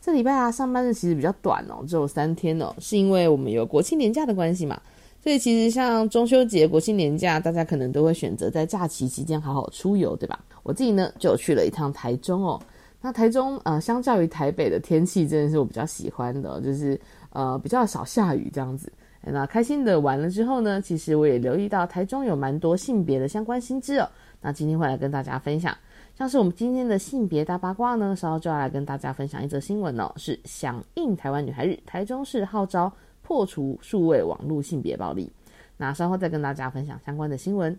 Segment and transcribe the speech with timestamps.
[0.00, 4.80] 这礼拜啊，上班日其实比较短哦，只有三天哦，是因为我们有国庆年假的关系嘛。
[5.22, 10.40] 所以其实像中秋节、国庆年假，大家可能都会选择在假期期间好好出游，对吧？
[10.62, 12.58] 我自己呢就去了一趟台中哦。
[13.02, 16.98] 那台中呃，相较于台北的天气，真的是我比较喜欢的，就是
[17.34, 18.90] 呃比较少下雨这样子。
[19.22, 24.08] 那开心的玩了之后呢，其实我也留意到台中有蛮多性别的相关新知哦。
[24.40, 25.76] 那今天会来跟大家分享，
[26.20, 32.92] 像是我们今天的性别大八卦呢，稍后就要来跟大家分享一则新闻哦，是响应台湾女孩日，台中市号召。
[33.22, 35.32] 破除数位网络性别暴力，
[35.78, 37.78] 那稍后再跟大家分享相关的新闻。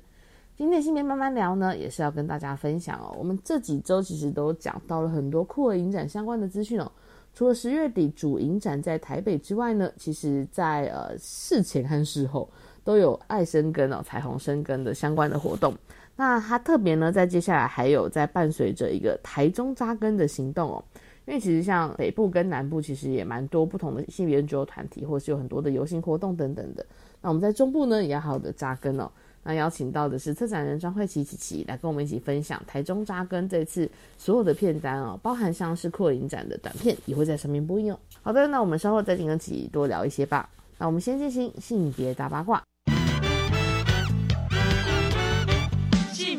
[0.56, 3.14] 今天性别慢慢聊呢，也是要跟大家分享哦。
[3.20, 6.92] 我们这几周其实都讲到了很多酷儿影展相关的资讯哦。
[7.36, 12.50] 除了十月底主影展在台北之外呢，其实在呃事前和事后
[12.84, 15.76] 都有爱生根哦、彩虹生根的相关的活动。
[16.16, 20.84] 那它特别呢，在接下来还有在伴随着一个台中扎根的行动哦。
[21.26, 26.86] 因为其实像北部跟南部，其实也蛮多不同的性别 NGO 团体，或是有很多的游行活动等等的。
[27.22, 29.10] 那我们在中部呢，也要好好的扎根哦。
[29.44, 38.00] 那邀请到的是策展人张慧琪琪琪来跟我们一起分享台中扎根这次所有的片单哦，包含像是扩影展的短片，也会在上面播映哦。
[38.22, 40.50] 好的，那我们稍后再跟琪琪多聊一些吧。
[40.78, 42.62] 那我们先进行性别大八卦。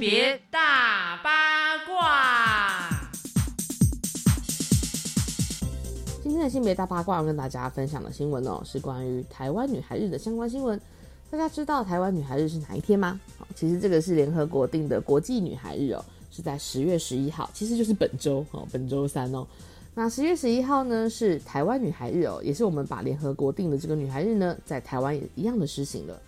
[0.03, 2.91] 别大八卦。
[6.21, 10.77] 今天的性别大八卦要跟大家分享的新闻哦，是关于台湾女孩日的相关新闻。
[11.31, 13.21] 大家知道台湾女孩日是哪一天吗？
[13.55, 19.47] 其实这个是联合国定的国际女孩日哦，是在十月十一号，其实就是本周哦，本周三哦。
[19.95, 26.21] 那十月十一号呢是台湾女孩日哦，也是我们把联合国定的这个女孩日呢，在台湾也一样的实行了。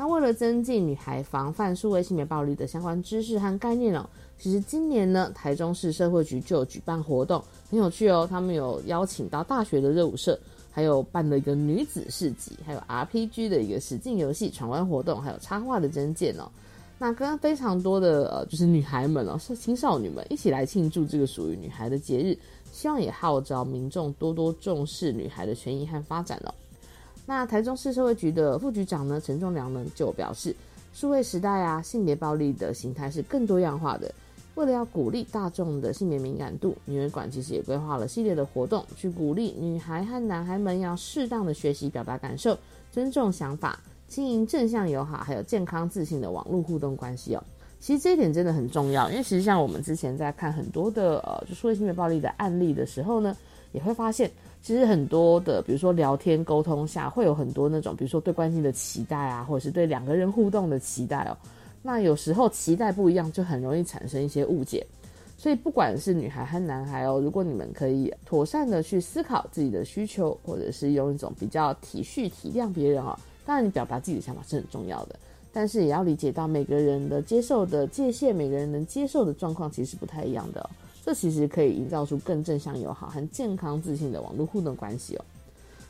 [0.00, 8.26] 那为了增进女孩防范数位性别暴力的相关知识和概念哦，其实今年呢，台中市社会局就有举办活动，很有趣哦。
[8.26, 10.40] 他们有邀请到大学的热舞社，
[10.70, 16.50] 还有办了一个女子市集，还有 RPG 的一个实境游戏闯关活动，还有插画的征件哦。
[16.98, 22.34] 那跟非常多的呃，就是女孩们哦，是青少女们一起来庆祝这个属于女孩的节日，
[22.72, 26.54] 希望也号召民众多多重视女孩的权益和发展哦。
[27.30, 30.52] 那台中市社会局的副局长呢，陈仲良呢就表示，
[30.92, 34.12] 数位时代啊，性别暴力的形态是更多样化的。
[34.56, 42.58] 为了要鼓励大众的性别敏感度，女儿馆其实也规划了系列的活动，去鼓励女孩和男孩们要适当的学习表达感受，
[42.90, 47.44] 尊重想法，经营正向友好还有健康自信的网络互动关系哦。
[47.78, 53.36] 其实这一点真的很重要，因为其实像我们之前在看很多的呃，就数位性别暴力的案例的时候呢，
[53.70, 54.28] 也会发现。
[54.62, 61.36] 其实很多的，比如说聊天沟通下，会有很多那种，比如说对关系的期待啊，或者是对两个人互动的期待哦。
[61.82, 64.86] 那有时候期待不一样，就很容易产生一些误解。
[65.38, 75.18] 所以不管是女孩和男孩哦，如果你们可以妥善的去思考自己的需求，或者是用一种比较体恤体谅别人哦，当然你表达自己的想法是很重要的，
[75.50, 80.68] 但是也要理解到每个人的接受的界限，每个人能接受的状况其实是不太一样的。
[81.10, 85.24] 这其实可以营造出更正向、友好和健康、自信的网络互动关系哦。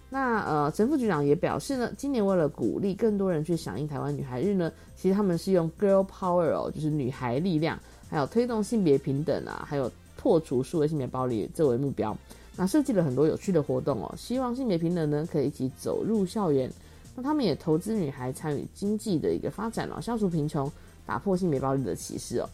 [0.09, 7.79] 那呃，陈副局长也表示呢，今年为了鼓励更多人去响应台湾女孩日呢，其实他们是用 Girl Power 哦，就是女孩力量，
[8.09, 12.17] 还有推动性别平等啊，还有破除数位性别暴力作为目标，
[12.57, 16.73] 那设计了很多有趣的活动哦，希望性别平等呢可以一起走入校园。
[17.15, 20.73] 那他们也投资女孩参与经济的一个发展哦，消除贫穷，
[21.05, 22.49] 打破性别暴力的歧视哦。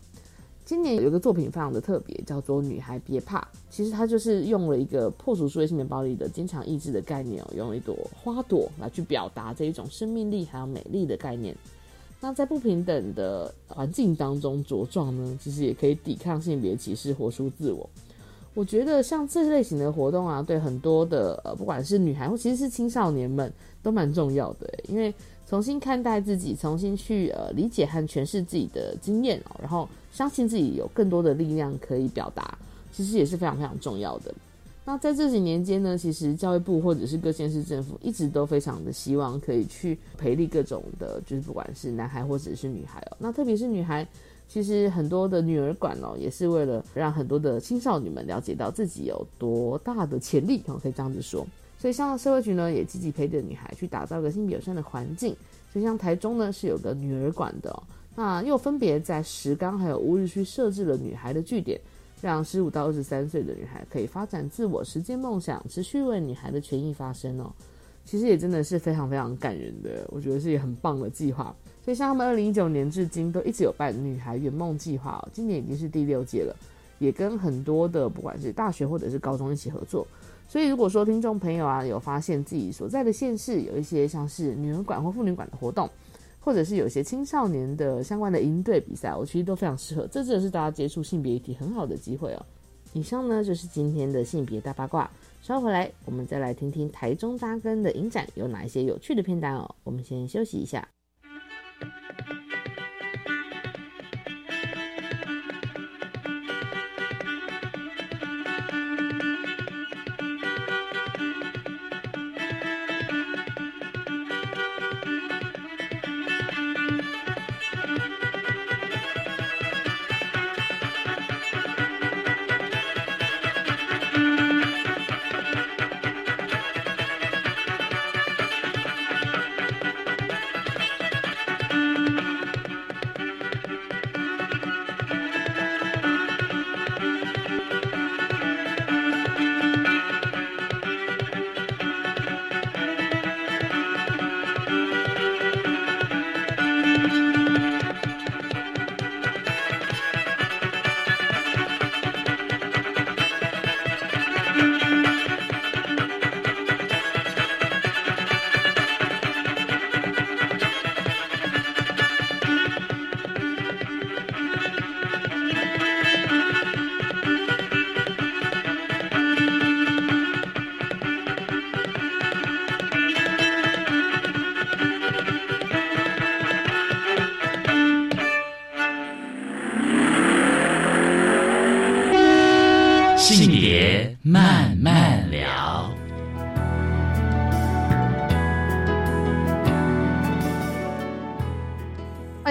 [0.67, 3.39] 今年有一个作品非常的特别，叫做《女孩别怕》。
[3.71, 11.55] 其实它就是用了一个破除数位性别暴力的坚强意志的概念哦，用一朵花朵来去表达这一种生命力还有美丽的概念。
[12.21, 17.89] 那在不平等的环境当中茁壮呢，其实也可以抵抗性别歧视，活出自我。
[18.53, 23.53] 我觉得像这类型的活动啊，对很多的呃，不管是女孩或其实是青少年们，
[23.85, 25.15] 都蛮重要的，因为。
[25.49, 32.59] 重新看待自己，重新去呃理解和诠释自己的经验哦，然后相信自己有更多的力量可以表达，
[32.93, 34.35] 其实也是非常非常重要的。
[34.85, 44.07] 那在这几年间呢，其实教育部或者是各县市政府一直都非常的希望可以去培力各种的，就是不管是男孩或者是女孩哦，那特别是女孩
[44.49, 51.47] 其实很多的女儿馆哦，也是为了让很多的青少年们了解到自己有多大的潜力哦，可以这样子说。
[51.87, 55.37] 所以像社会局呢，也积极陪着女孩去打造个性别友善的环境。
[55.73, 57.81] 所以像台中呢，是有个女儿馆的，
[58.17, 61.81] 那又分别在石冈还有乌日区设置了女孩的据点，
[62.21, 67.53] 让十五到二十三岁的女孩可以发展自我、实践梦想，持续为女孩的权益发声哦。
[68.05, 71.55] 其实也真的是非常非常感人的，我觉得是一个很棒的计划。
[71.85, 76.57] 所以像他们二零一九年至今都一直有办女孩圆梦计划哦，今年已经是第六届了，
[76.99, 80.05] 也跟很多的不管是大学或者是高中一起合作。
[80.49, 85.91] 所以如果说听众朋友啊有发现自己所在的县市有一些像是女儿馆或妇女馆的活动，
[86.41, 92.47] 或者是有些青少年的相关的营队比赛，我其实都非常适合，这真的是大家接触性别议题很好的机会哦。
[92.93, 95.11] 以上呢就是今天的性别大八卦。
[95.43, 99.75] 稍后回来，我们再来听听台中扎根的影展有哪一些有趣的片段哦。
[99.85, 100.87] 我们先休息一下。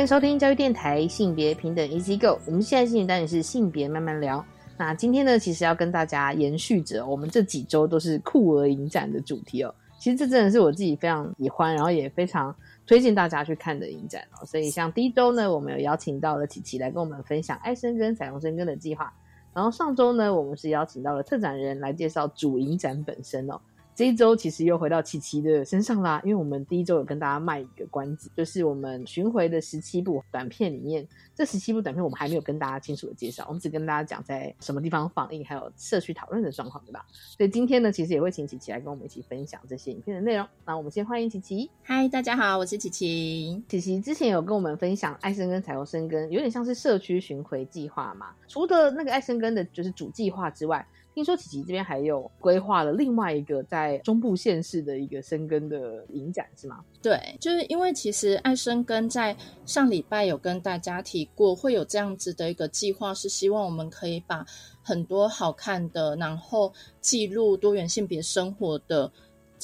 [0.06, 4.46] 收听教育电台性别平等 Easy Go，我们现在进行单元是性别慢慢聊。
[4.78, 9.74] 那今天呢，其实要跟大家延续着我们这几周都是酷儿影展的主题哦。
[9.98, 12.56] 其实这真的是我自己非常喜欢，然后也非常
[12.86, 14.46] 推荐大家去看的影展哦。
[14.46, 19.12] 所以像第一周呢，我们有邀请到了琪琪来跟我们分享爱生根彩虹生根的计划。
[19.56, 23.60] 然后上周呢，我们是邀请到了特展人来介绍主影展本身哦。
[23.95, 37.06] 这一周其实又回到琪琪的身上啦，因为我们第一周有跟大家卖一个关子，就是我们巡回的十七部短片里面，这十七部短片我们还没有跟大家清楚的介绍，我们只跟大家讲在什么地方放映，还有社区讨论的状况，对吧？
[37.38, 40.45] 所以今天呢，其实也会请琪琪来跟我们一起分享这些影片的内容。
[40.65, 41.71] 那我们先欢迎琪琪。
[41.81, 43.63] 嗨，大家好，我是琪琪。
[43.69, 48.33] 琪琪之前有跟我们分享爱生根彩虹生根，有点像是社区巡回计划嘛。
[48.50, 50.86] 除了那个爱生根的就是主计划之外。
[51.16, 56.84] 听说琪琪这边还有规划了另外一个在中部县市的一个生根的影展，是吗？
[57.02, 59.34] 对，就是因为其实爱生根在
[59.66, 64.46] 上礼拜有跟大家提过，会有这样子的一个计划，是希望我们可以把
[64.84, 69.10] 很多好看的，然后记录多元性别生活的。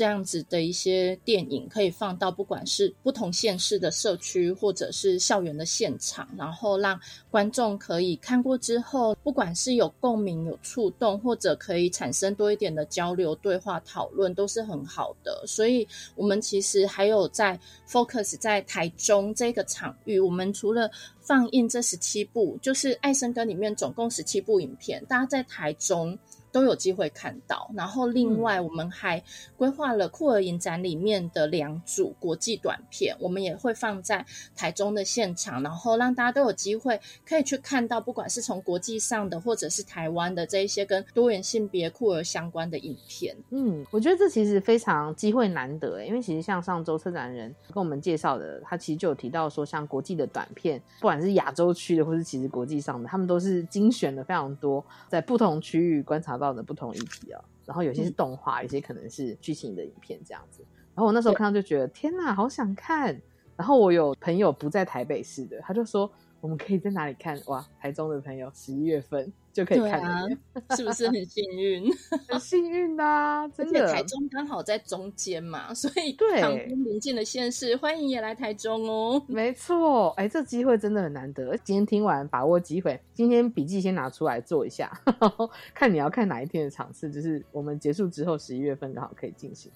[0.01, 15.43] 这样子的一些电影可以放到不管是不同县市的社区，或者是校园的现场，然后让观众可以看过之后，不管是有共鸣、有触动，或者可以产生多一点的交流、对话、讨论，都是很好的。
[15.45, 20.89] 所以，我们其实还有在 focus 在台中这个场域，我们除了
[21.19, 26.17] 放映这十七部，就是《爱生根》里面总共十七部影片，大家在台中。
[26.51, 29.23] 都有机会看到，然后另外我们还
[29.55, 43.33] 规划了酷儿影展里面的两组国际短片，我们也会放在台中的现场，然后让大家都有机会可以去看到，不管是从国际上的或者是台湾的这一些跟多元性别酷儿相关的影片。
[43.51, 56.40] 嗯，我觉得这其实非常机会难得，因为其实像上周策展人跟我们介绍的，他其实就有提到说，像国际的短片，不管是亚洲区的或是其实国际上的，他们都是精选的非常多，在不同区域观察。
[56.41, 60.61] 到的不同议题啊，然后有些是动画，有些可能是剧情的影片这样子。
[60.93, 63.21] 然后我那时候看到就觉得天哪，好想看。
[63.55, 67.39] 然后我有朋友不在台北市的，他就说我们可以在哪里看？
[67.45, 70.25] 哇，台中的朋友十一月份就可以看啊，
[70.75, 71.91] 是不是很幸运？
[72.27, 73.47] 很幸运啊！
[73.49, 79.21] 真的，台中刚好在中间嘛，所以对旁边邻近的县市，欢迎也来台中哦。
[79.27, 81.55] 没错，哎，这机会真的很难得。
[81.57, 84.91] 今天听完，把握机会，今天笔记先拿出来做一下，
[85.73, 89.71] 看你要看哪一天的场次，就是我们结束之后，十一月份刚好可以进行。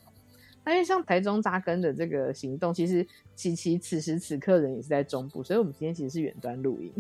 [0.67, 3.05] 那因为像台中扎根的这个行动，其实
[3.35, 6.91] 琪琪此时此刻人也是在中部，所以我们今天其实是远端录音，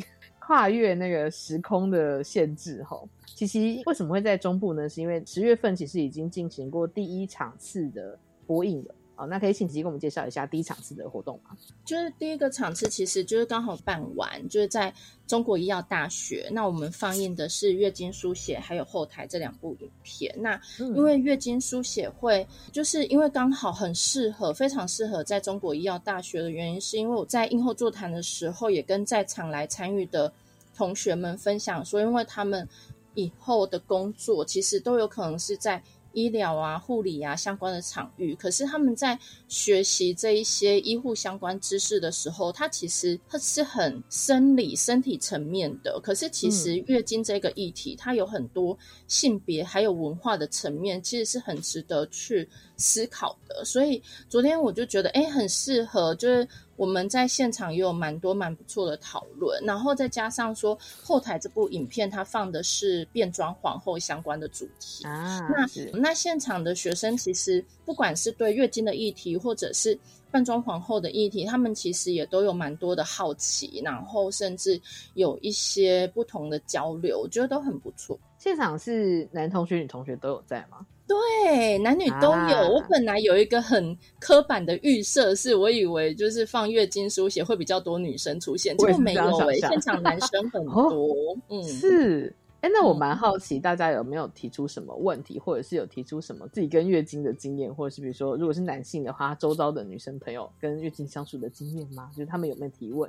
[0.45, 2.83] 跨越那个时空的限制。
[2.83, 4.87] 吼，其实为什么会在中部呢？
[4.87, 8.95] 是因为十月份其实已经进行过第一场次的播映了。
[9.15, 11.57] 好，那可以请吉给我们介绍一下第一场次的活动吗？
[11.85, 14.93] 就是第一个场次，其实就是刚好办完，就是在
[15.25, 16.49] 中国医药大学。
[16.51, 20.35] 那我们放映的是《月经书写》还有《后台》这两部影片。
[20.37, 30.31] 那因为《月经书写》会，就是因为刚好很适合，非常适合在中国医药大学的原因，是因为我在映后座谈的时候，也跟在场来参与的
[30.75, 32.67] 同学们分享说，因为他们
[33.13, 35.81] 以后的工作其实都有可能是在。
[36.15, 45.99] 医疗啊、护理啊相关的场域，可是他们在学习这一些医护相关知识的时候，它其实它是很生理、身体层面的。
[46.01, 48.75] 可是其实月经这个议题，它有很多
[49.07, 53.63] 性别还有文化的层面，其实是很值得去思考的。
[53.65, 56.47] 所以昨天我就觉得，哎，很适合，就是。
[56.75, 65.39] 我们在现场也有蛮多蛮不错的讨论，然后再加上说后台这部影片，它放的是变装皇后相关的主题啊。
[65.49, 69.97] 那那现场的学生其实不管是对月经的议题，或者是
[70.31, 74.79] 变装皇后的议题，他们其实也都有蛮多的好奇，然后甚至
[75.13, 78.19] 有一些不同的交流，我觉得都很不错。
[78.37, 80.85] 现场是男同学、女同学都有在吗？
[81.07, 82.73] 对，男女都有。
[82.73, 91.37] 我本来有一个很刻板的预设，是我以为就是放月经书写会比较多女生出现，结果没有诶，现场男生很 多。
[91.49, 92.35] 嗯，是。
[92.61, 102.09] 哎，那我蛮好奇，大家有没有提出什么问题，或者是有提出什么自己跟月经的经验，或者是比如说，如果是男性的话，周遭的女生朋友跟月经相处的经验吗？
[102.11, 103.07] 就是他们有没有提问？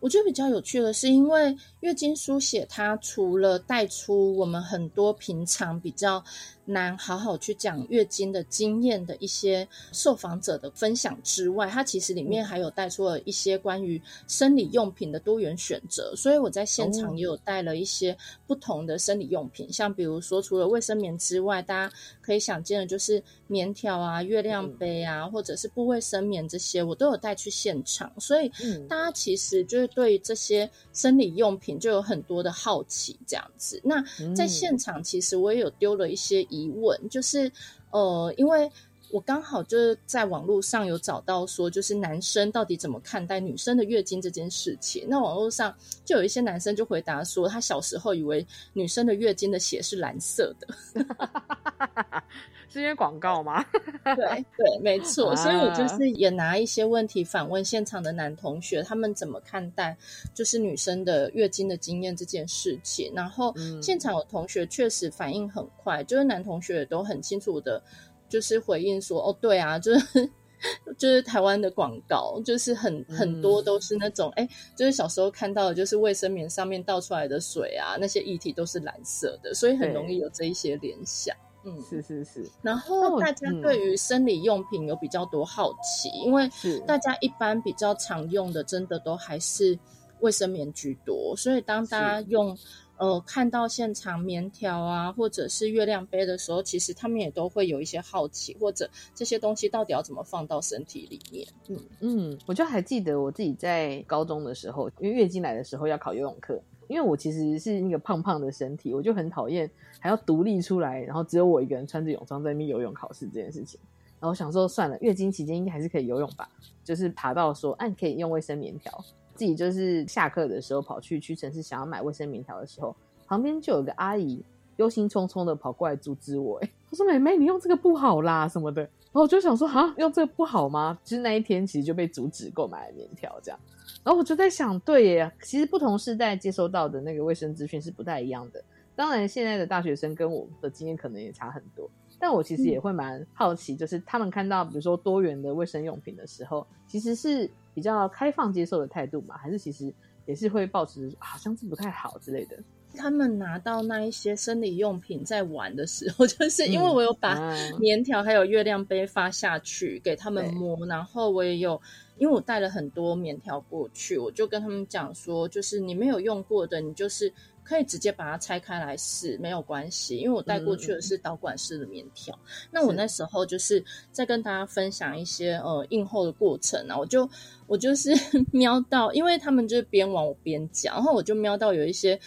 [0.00, 6.22] 我觉得比较有趣的是，因为月经书写，它除了带出我们很多平常比较
[6.64, 16.14] 难好好去讲月经的经验的一些受访者的分享之外，它其实里面还有带出了一些关于生理用品的多元选择。
[16.16, 28.12] 所以我在现场也有带了一些不同的生理用品，像比如说除了卫生棉之外，大家可以想见的就是棉条啊、月亮杯啊，或者是不卫生棉这些，我都有带去现场。
[28.20, 28.48] 所以
[28.88, 29.87] 大家其实就是。
[29.88, 33.80] 对这些生理用品就有很多的好奇，这样子。
[33.84, 34.02] 那
[34.34, 37.50] 在现场，其实我也有丢了一些疑问，就是
[37.90, 38.70] 呃，因为
[39.10, 45.06] 我刚好就是在网络上有找到说，就是男生到底怎么看待女生的月经这件事情。
[45.08, 45.74] 那网络上
[46.04, 50.68] 就有一些男生就回答说，他小时候以为女生的月经的血是蓝色的。
[52.70, 53.64] 是因为广告吗？
[54.04, 55.34] 对对，没错。
[55.36, 59.96] 所以我就是也拿一些问题反问现场的男同学，他们怎么看待
[60.34, 63.10] 就是女生的月经的经验这件事情。
[63.16, 67.82] 然后现场有同学确实反应很快，就是男同学都很清楚的，
[68.28, 70.30] 就是回应说：“哦，对啊，就是
[70.98, 82.48] 就是台湾的广告，就是很很多都是那种，哎，就是小时候看到的，就是卫生棉上面倒出来的水啊，那些液体都是蓝色的，所以很容易有这一些联想。”嗯，是是是。
[82.62, 86.48] 然后大家对于生理用品有比较多好奇，因为
[86.86, 89.76] 大家一般比较常用的，真的都还是
[90.20, 91.34] 卫生棉居多。
[91.36, 92.56] 所以当大家用
[92.98, 101.46] 呃看到现场棉条啊，或者是月亮杯的时候，其实他们也都会有一些好奇，或者这些东西到底要怎么放到身体里面？
[101.68, 106.60] 嗯嗯，我就还记得我自己在高中的时候，因为月经来的时候要考游泳课。
[106.88, 113.78] 因为我其实是那个胖胖的身体，我就很讨厌还要独立出来，然后只有我一个人穿着泳装在那边游泳考试这件事情。
[114.18, 116.48] 然后我想说，算了，月经期间应该还是可以游泳吧。
[116.82, 119.04] 就是爬到说，哎，可以用卫生棉条。
[119.38, 124.44] 自己就是下课的时候跑去屈臣氏想要买卫生棉条的时候，旁边就有个阿姨
[124.78, 126.58] 忧心忡忡的跑过来阻止我。
[126.58, 130.98] 哎， 她说：“妹妹，你用这个不好啦，什么的。”然后我就想说，哈，用这个不好吗？
[131.04, 133.60] 其实那一天其实就被阻止购买棉条这样。
[134.02, 138.60] 然后我就在想，对耶，其实不同时代接收到的那个卫生资讯是不太一样的。
[138.96, 141.88] 当然，现在的大学生跟我的经验可能也差很多。
[142.20, 147.48] 但我其实也会蛮好奇，就是他们看到比如说多元的卫生用品的时候，其实是
[147.78, 149.94] 比较开放接受的态度嘛，还是其实
[150.26, 152.58] 也是会抱持好像是不太好之类的？
[152.96, 161.80] 他们拿到那一些生理用品在玩的时候， 就是因为我有把嗯棉条还有月亮杯发下去给他们对摸，然后我也有。
[162.16, 167.32] 因为我带了很多棉条过去，我就跟他们讲说，就是你没有用过的，你就是
[167.68, 170.16] 可以直接把它拆开来试，没有关系。
[170.16, 172.36] 因为我带过去的是导管式的棉条。
[172.70, 177.28] 那我那时候就是在跟大家分享一些呃印后的过程啊，我就
[177.66, 178.10] 我就是
[178.52, 182.18] 瞄到，因为他们就是边玩我边讲，然后我就瞄到有一些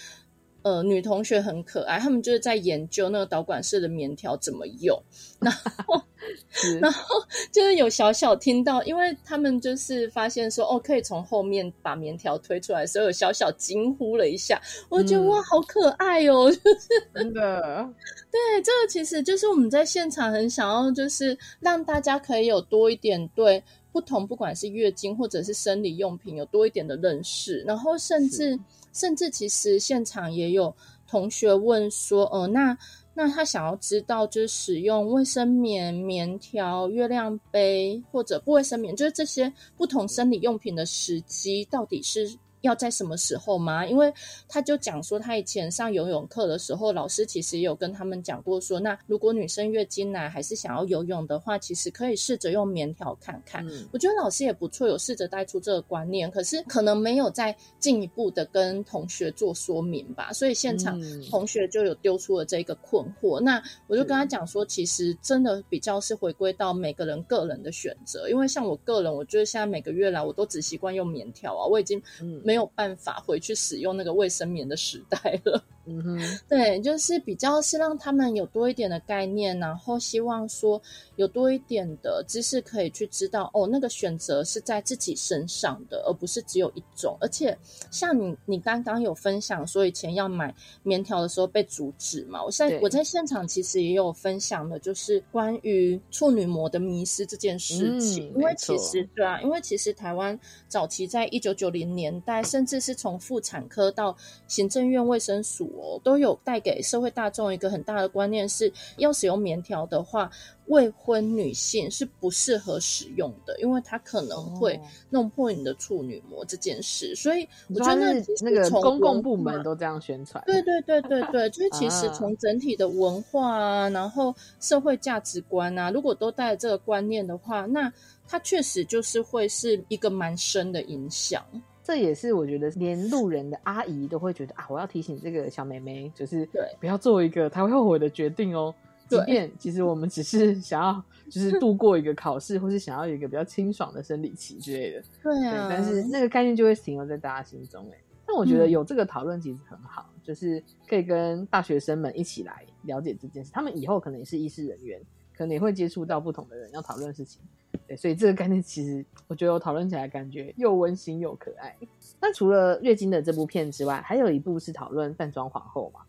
[0.63, 5.01] 呃女同学很可爱，他们就是在研究那个导管式的棉条怎么用，
[5.39, 6.01] 然后
[6.79, 7.15] 然后
[7.51, 16.51] 就是有小小听到，因为他们就是发现说哦，可以从后面把棉条推出来，所以有小小惊呼了一下，我觉得、嗯哇，好可爱哦，
[17.15, 17.89] 真的，
[18.31, 28.57] 对，这个其实就是我们在现场很想要，就是让大家可以有多一点对不同，不管是月经或者是生理用品有多一点的认识，然后甚至
[28.93, 30.73] 甚至其实现场也有
[31.07, 32.77] 同学问说，呃，那
[33.13, 43.85] 那他想要知道，就是使用卫生棉、棉条、月亮杯或者不卫生棉，就是这些不同生理用品的时机到底是要在什么时候吗？
[43.85, 44.13] 因为
[44.47, 53.67] 他就讲说，他以前上游泳课的时候，老师其实也有跟他们讲过说，那如果女生月经来还是想要游泳的话，其实可以试着用棉条看看。
[53.67, 63.39] 嗯，我觉得老师也不错，有试着带出这个观念，可是可能没有再进一步的跟同学做说明吧，所以现场嗯同学就有丢出了这个困惑。
[63.39, 75.63] 那我就跟他讲说，其实真的比较是回归到每个人个人的选择，因为像我个人，我觉得现在每个月来我都只习惯用棉条啊，我已经嗯没有办法回去使用那个卫生棉的时代了。
[75.85, 80.79] 嗯哼， 对，就是比较是让他们有多一点的概念，然后希望说
[81.15, 87.17] 有多一点的知识可以去知道哦，那个选择是在自己身上的，而不是只有一种。
[87.21, 87.57] 而且
[87.89, 90.53] 像你，你刚刚有分享说以前要买
[90.83, 104.15] 棉条的时候被阻止嘛，我在我在现场其实也有分享的，就是关于处女膜的迷失这件事情，嗯因为其实对啊，因为其实台湾早期在一九九零年代，甚至是从妇产科到
[104.47, 110.29] 行政院卫生署哦，都有带给社会大众一个很大的观念是，要使用棉条的话，
[110.67, 117.15] 未婚女性是不适合使用的，因为它可能会哦弄破你的处女膜这件事。
[117.15, 127.91] 所以我觉得那那个从公共部门都这样宣传，对对对对对，就是其实啊从整体的文化啊，然后社会价值观啊，如果都带着这个观念的话，那
[128.27, 131.43] 它确实就是会是一个蛮深的影响。
[131.91, 138.73] 这也是我觉得连路人的阿姨都会觉得啊，我要提醒这个小妹妹，就是对不要做一个她会后悔的决定哦。
[139.09, 147.97] 即便其实我们只是 想要就是度过一个考试，或是想要有一个比较清爽的生理期之类的，对，对啊，但是那个概念就会停留在大家心中哎。
[148.25, 153.51] 但我觉得嗯有这个讨论其实很好，就是可以跟大学生们一起来了解这件事。
[153.51, 155.01] 他们以后可能也是医师人员，
[155.35, 157.41] 可能也会接触到不同的人要讨论事情。
[157.87, 161.75] 对，所以这个概念其实我觉得我讨论起来感觉又温馨又可爱。
[162.19, 166.01] 那除了月经的这部片之外，还有一部是讨论扮装皇后嘛？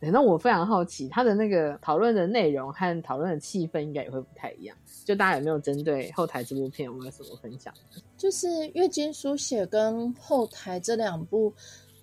[0.00, 4.76] 对，那我非常好奇，他的那个讨论的内容和讨论的气氛应该也会不太一样。
[5.04, 7.74] 就大家有没有针对后台这部片有没有什么分享？
[8.16, 11.52] 就是月经书写跟后台这两部，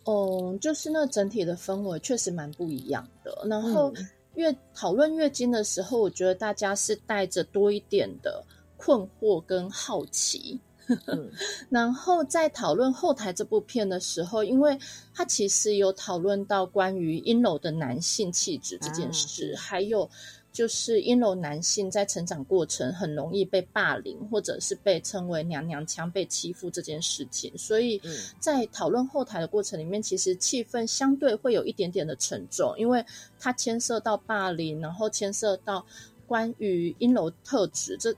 [0.06, 3.47] 嗯，就是那整体的氛围确实蛮不一样的。
[3.49, 8.43] 然后嗯月讨论月经的时候，我觉得大家是带着多一点的
[8.77, 10.59] 困惑跟好奇。
[11.07, 11.31] 嗯
[11.71, 14.77] 然后在讨论后台这部片的时候，因为
[15.15, 20.07] 他其实有讨论到关于阴柔的男性气质这件事，啊还有
[20.51, 27.51] 就是阴柔男性在成长过程很容易被霸凌，或者是被称为娘娘腔、被欺负这件事情。
[27.57, 33.03] 所以嗯在讨论后台的过程里面，其实气氛相对会有一点点的沉重，因为
[33.39, 35.83] 它牵涉到霸凌，然后牵涉到
[36.27, 38.15] 关于阴柔特质这。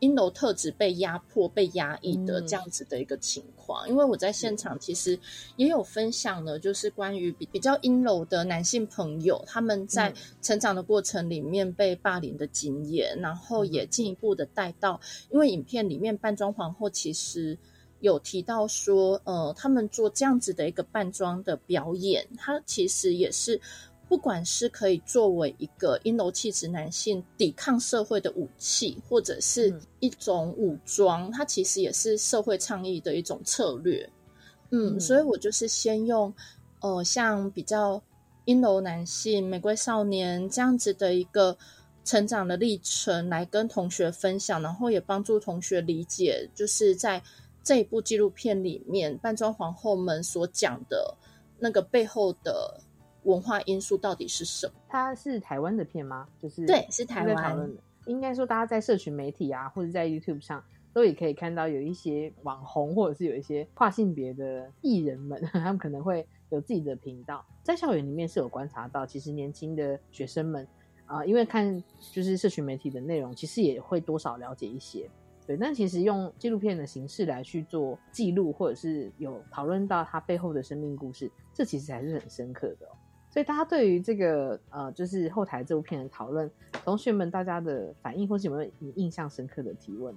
[0.00, 2.46] 阴柔特质被压迫、被压抑的嗯。
[2.46, 5.18] 这样子的一个情况，因为我在现场其实
[5.56, 10.14] 也有分享了，就是关于比比较阴柔的男性朋友，他们在嗯。
[10.42, 17.58] 成长的过程里面被霸凌的经验，然后也进一步的带到，因为影片里面扮装皇后其实
[18.00, 23.60] 有提到说，呃，他们做这样子的一个扮装的表演，它其实也是。
[24.08, 34.08] 不管是可以作为一个阴柔气质男性抵抗社会的武器，或者是嗯一种武装，它其实也是社会倡议的一种策略。
[34.70, 36.32] 嗯，嗯所以我就是先用
[36.80, 38.02] 呃，像比较
[38.44, 41.56] 阴柔男性、玫瑰少年这样子的一个
[42.04, 47.22] 成长的历程来跟同学分享，然后也帮助同学理解，就是在
[47.62, 51.16] 这一部纪录片里面，扮装皇后们所讲的
[51.58, 52.78] 那个背后的
[53.24, 54.72] 文化因素到底是什么。
[54.88, 56.28] 它是台湾的片吗？
[56.38, 57.56] 就是对，是台湾。
[57.56, 57.82] 论的。
[58.06, 67.42] 应该说，大家在社群媒体啊，或者在 YouTube 上，都也可以看到有一些网红，或者是有一些跨性别的艺人们，他们可能会有自己的频道。
[67.62, 70.68] 在校园里面是有观察到，其实年轻的学生们
[71.06, 71.82] 啊、因为看
[72.12, 75.08] 就是社群媒体的内容，其实也会多少了解一些。
[75.46, 82.92] 对，但其实用纪录片的形式来去做记录，或者是有讨论到他背后的生命故事，这其实还是很深刻的、哦。
[83.34, 86.48] 所以大家对于这个呃，就是后台这部片的讨论，
[86.84, 90.14] 同学们大家的反应，或是有没有你印象深刻的提问？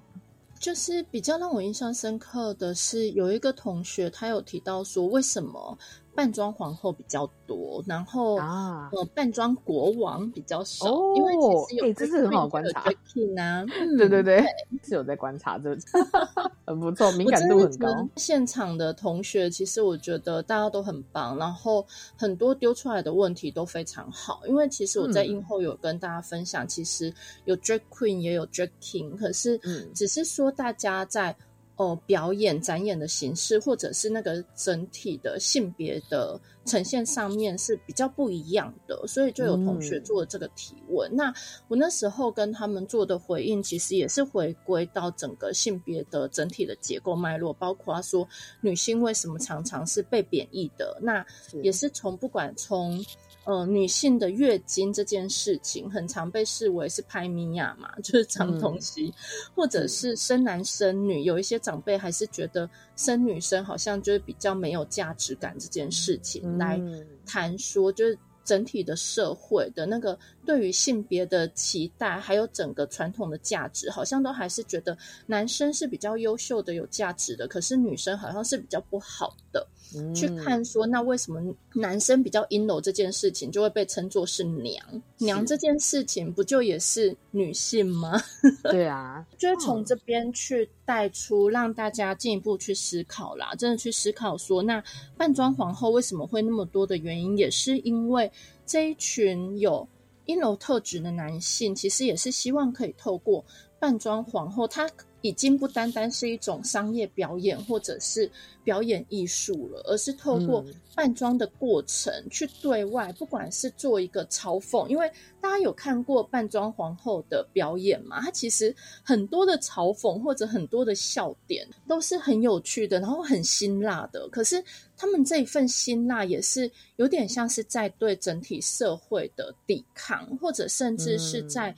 [0.60, 5.75] 就是比较让我印象深刻的是，有一个同学他有提到说，为什么
[6.17, 14.43] 扮装皇后比较多，然后、啊呃扮装国王比较少，哦因为其实有欸这是很好观察 King 啊，嗯对对对，
[14.84, 15.77] 是有在观察这，
[16.65, 17.88] 很不错， 敏我感度很高。
[18.15, 21.86] 现场的同学，其实我觉得大家都很棒，然后
[22.17, 24.41] 很多丢出来的问题都非常好。
[24.47, 27.13] 因为其实我在嗯映后有跟大家分享，其实
[27.45, 31.36] 有 drag queen 也有 drag king，可是嗯只是说大家在
[31.78, 40.04] 哦、表演展演的形式，或者是那个整体的性别的呈现上面是比较不一样的，所以就有同学嗯。
[40.04, 41.10] 做了这个提问。
[41.16, 41.34] 那
[41.68, 48.28] 我那时候跟他们做的回应，其实也是回归到整个性别的整体的结构脉络，包括说
[48.62, 51.26] 女性为什么常常是被贬义的，那
[51.62, 53.04] 也是从不管从
[53.48, 59.12] 呃女性的月经这件事情，很常被视为是拍米亚嘛，就是脏东西，
[59.56, 67.08] 或者是生男生女，有一些长辈还是觉得生女生好像就是比较没有价值感这件事情，来嗯。
[67.26, 79.68] 谈说，就是整体的社会的那个对于性别的期待，还有整个传统的价值，好像都还是觉得男生是比较优秀的、有价值的，可是女生好像是比较不好的。
[79.96, 81.42] 嗯去看说，那为什么
[81.74, 84.86] 男生比较阴柔这件事情就会被称作是娘？
[85.18, 88.22] 娘这件事情不就也是女性吗？
[88.70, 94.84] 对啊，就是从这边去带出，让大家进一步去思考啦，真的去思考说，那
[95.16, 98.30] 扮装皇后为什么会那么多的原因，也是因为
[98.66, 99.88] 这一群有
[100.28, 103.44] 阴柔特质的男性，其实也是希望可以透过
[103.80, 104.88] 扮装皇后，他
[105.21, 108.30] 已经不单单是一种商业表演或者是
[108.63, 124.27] 表演艺术了，而是透过嗯扮装的过程去对外，不管是做一个嘲讽，因为大家有看过扮装皇后的表演嘛，它其实很多的嘲讽或者很多的笑点都是很有趣的，然后很辛辣的。
[124.30, 124.63] 可是
[124.95, 131.75] 他们这一份辛辣也是有点像是在对整体社会的抵抗，或者甚至是在。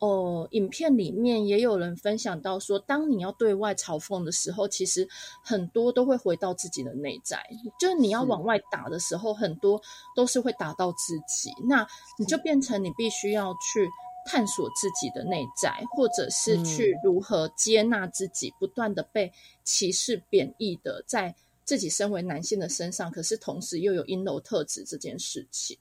[0.00, 5.08] 哦，影片里面也有人分享到说，当你要对外嘲讽的时候，其实
[5.42, 7.44] 很多都会回到自己的内在。
[7.80, 9.82] 就是你要往外打的时候，很多
[10.14, 11.50] 都是会打到自己。
[11.68, 11.84] 那
[12.16, 13.88] 你就变成你必须要去
[14.24, 19.32] 探索自己的内在，或者是去嗯如何接纳自己，不断的被
[19.64, 21.34] 歧视、贬义的在
[21.64, 25.76] 自己身为男性的身上，可是同时又有阴柔特质这件事情。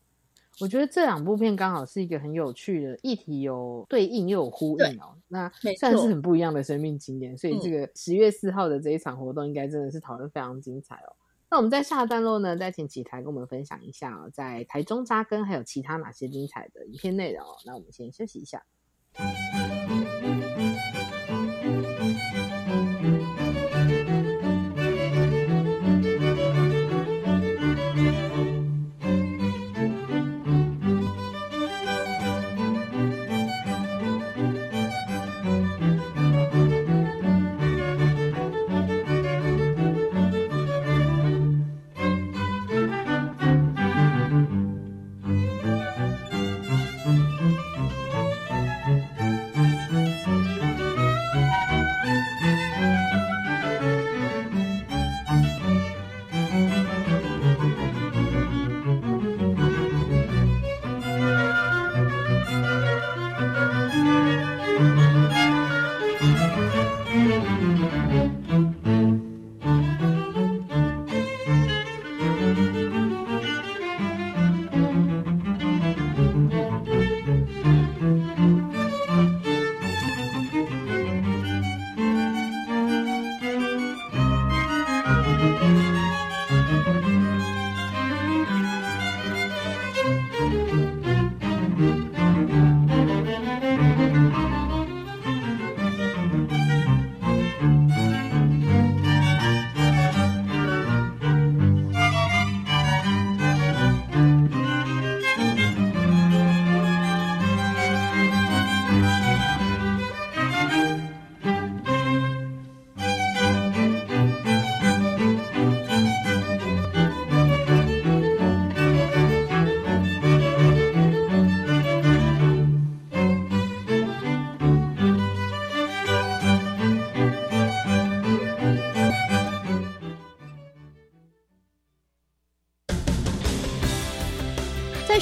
[0.59, 5.15] 我觉得这两部片刚好是一个很有趣的议题，有对应又有呼应哦。
[5.27, 11.13] 那算是很不一样的生命经验，所以嗯这个十月四号的这一场活动，应该真的是讨论非常精彩哦。
[11.49, 17.55] 那我们在下段落呢，再请启台跟我们分享一下、哦、在台中扎根还有其他哪些精彩的影片内容哦。
[17.65, 18.63] 那我们先休息一下。
[19.13, 19.66] 在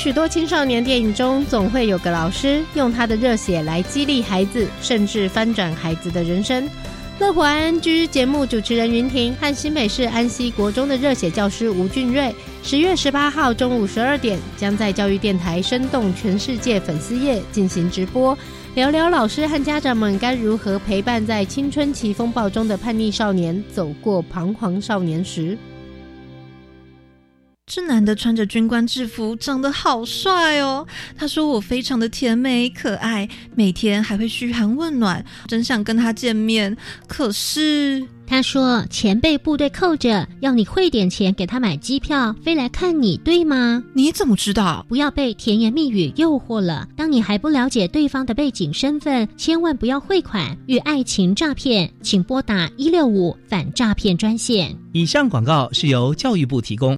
[0.05, 6.69] 许多青少年电影中，总会有个老师用他的热血来激励孩子，甚至翻转孩子的人生。
[7.17, 18.37] 乐活安居节目主持人云婷和新北市安溪国中的热血教师吴俊瑞，十月十八号中午十二点，将在教育电台生动全世界粉丝页进行直播，
[18.75, 25.57] 聊聊老师和家长们该如何陪伴在青春期风暴中的叛逆少年走过彷徨少年时。
[27.75, 30.87] 这男的穿着军官制服，长得好帅哦。
[31.17, 36.73] 他说我非常的甜美可爱，每天还会嘘寒问暖，真想跟他见面。
[37.05, 43.83] 可是他说钱被部队扣着，要你汇点钱给他买机票飞来看你，对吗？
[43.93, 44.85] 你怎么知道？
[44.87, 46.87] 不要被甜言蜜语诱惑了。
[46.95, 54.73] 当你还不了解对方的背景身份，千万不要汇款与爱情诈骗，请拨打一六五反诈骗专线。
[54.93, 56.97] 以上广告是由教育部提供。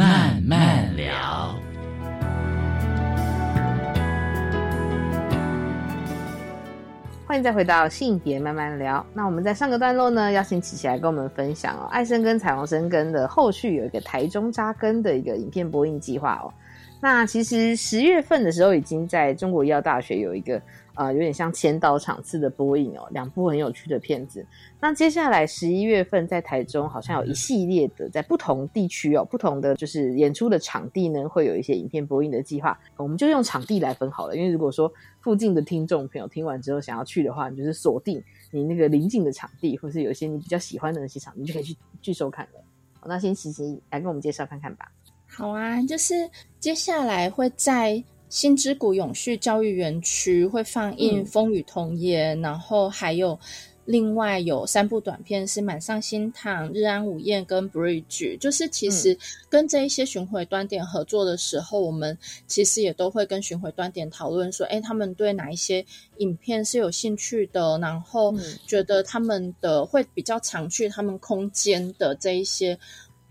[0.00, 1.54] 慢慢聊，
[7.26, 16.48] 欢迎再回到性别慢慢聊，那我们在上个段落呢，邀请琪琪来跟我们分享哦，爱生根彩虹生根的后续有一个台中扎根的一个影片播映计划哦。
[16.98, 20.58] 那其实十月份的时候，已经在中国医药大学有一个。
[20.94, 24.44] 呃，有点像千刀场次的播映哦，两部很有趣的片子。
[24.80, 32.78] 那接下来十一月份在台中，好像有一系列的在不同地区哦，不同的就是演出的场地呢，会有一些影片播映的计划。
[32.96, 42.60] 我们就用场地来分好了，因为如果说附近的听众朋友听完之后想要去的话，你就是锁定你那个临近的场地，或是有一些你比较喜欢的那些场，你就可以去去收看了。
[43.04, 44.90] 那先琪琪来跟我们介绍看看吧。
[45.26, 46.14] 好啊，就是
[46.58, 48.02] 接下来会在。
[48.30, 53.36] 新之谷永续教育园区会放映《风雨童言》，然后还有
[53.86, 58.36] 另外有三部短片是《满上新堂》《日安午宴》跟《Bridge》。
[58.38, 62.16] 就是其实跟这一些巡回端点合作的时候，我们
[62.46, 65.84] 其实也都会跟巡回端点讨论说，哎，他们对哪一些
[66.18, 68.32] 影片是有兴趣的，然后
[68.64, 72.78] 觉得他们的会比较常去他们空间的这一些。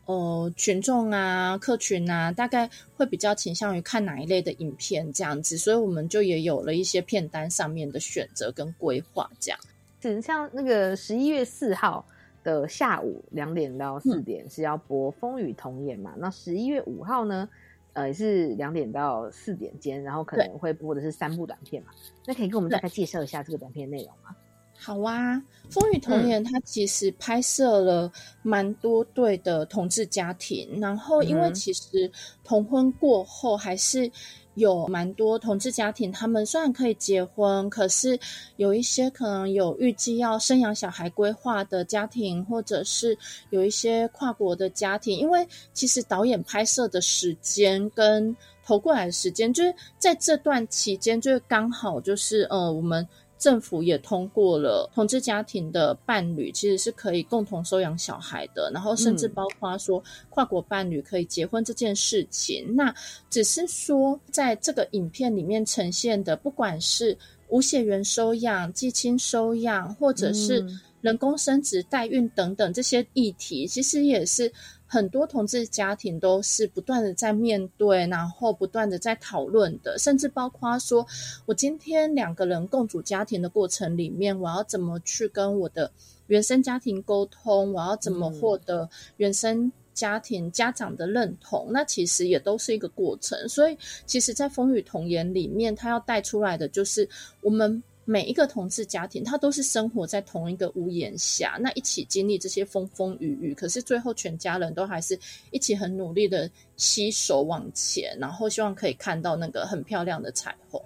[0.09, 2.67] 呃，群众啊，客群啊，大概
[2.97, 9.59] 会比较倾向于看哪一类的影片这样子，所以我们就也有了一些片单上面的选择跟规划这样。
[10.01, 12.03] 是像那个十一月四号
[12.43, 16.15] 的下午两点到四点是要播《风雨同演》嘛？
[16.17, 17.47] 那十一月五号呢，
[17.93, 21.91] 呃，也是两点到四点间，然后可能会播的是三部短片嘛？
[22.25, 24.35] 那可以跟我们大概介绍一下这个短片内容吗？
[24.81, 25.35] 好啊，
[25.69, 28.09] 《风雨童年》它其实拍摄了
[28.41, 32.09] 蛮多对的同志家庭，然后因为其实
[32.45, 34.09] 同婚过后还是
[34.53, 38.17] 有蛮多同志家庭，他们虽然可以结婚，可是
[38.55, 43.15] 有一些可能有预计要生养小孩规划的家庭，或者是
[43.49, 48.33] 有一些跨国的家庭，因为其实导演拍摄的时间跟
[48.65, 53.05] 投过来的时间，就是在这段期间，就是刚好就是呃我们。
[53.39, 62.75] 政府也通过了同志家庭的伴侣其实是可以共同收养小孩的，然后甚至包括说跨国伴侣可以结婚这件事情。
[62.75, 62.93] 那
[63.29, 70.63] 只是说，在这个影片里面呈现的，不管是无血缘收养、寄亲收养，或者是
[71.01, 74.51] 人工生殖、代孕等等这些议题，其实也是。
[74.91, 81.05] 很多同志家庭都是不断的在面对，然后不断的在讨论的，甚至包括说，
[81.45, 85.91] 我今天两个人共组家庭的过程里面，我要怎么去跟我的
[86.25, 87.71] 原生家庭沟通？
[87.71, 89.71] 我要怎么获得原生？
[89.91, 93.37] 家庭家长的认同，那其实也都是一个过程。
[93.49, 97.09] 所以，其实，在风雨童言里面，他要带出来的就是
[97.41, 97.83] 我们。
[98.09, 105.15] 每一个同志家庭，他都是生活在同一个屋檐下，那一起经历这些风风雨雨，可是最后全家人都还是
[105.51, 110.81] 一起很努力的携手往前，然后希望可以看到那个很漂亮的彩虹。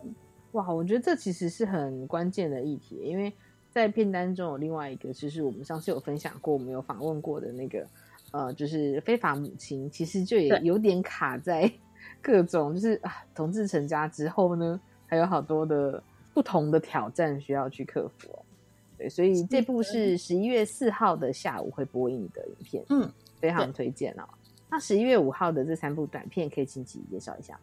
[0.52, 3.32] 哇，我觉得这其实是很关键的议题，因为
[3.72, 7.88] 在片单中有另外一个，就是我们上次有分享过，我们有访问过的那个，
[8.32, 11.72] 呃，就是非法母亲，其实就也有点卡在
[12.22, 16.04] 各种，就是啊，同志成家之后呢，还有好多的。
[16.34, 18.40] 不同的挑战需要去克服哦，
[18.98, 24.24] 对，所以这部是十一月四号的下午会播映的影片，嗯，非常推荐哦。
[24.70, 27.60] 那十一月五号的这三部短片，可以请 chị 介绍一下吗？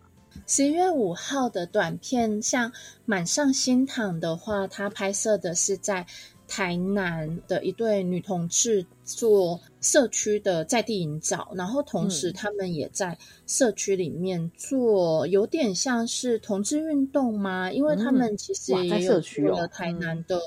[0.46, 2.70] 十一月五号的短片，像
[3.04, 6.06] 《满上新堂》的话，它拍摄的是在。
[6.50, 17.70] 台南的一对女同志做社区的在地营造，然后同时他们也在社区里面做，有点像是同志运动吗？
[17.70, 20.40] 因为他们其实也有做了台南的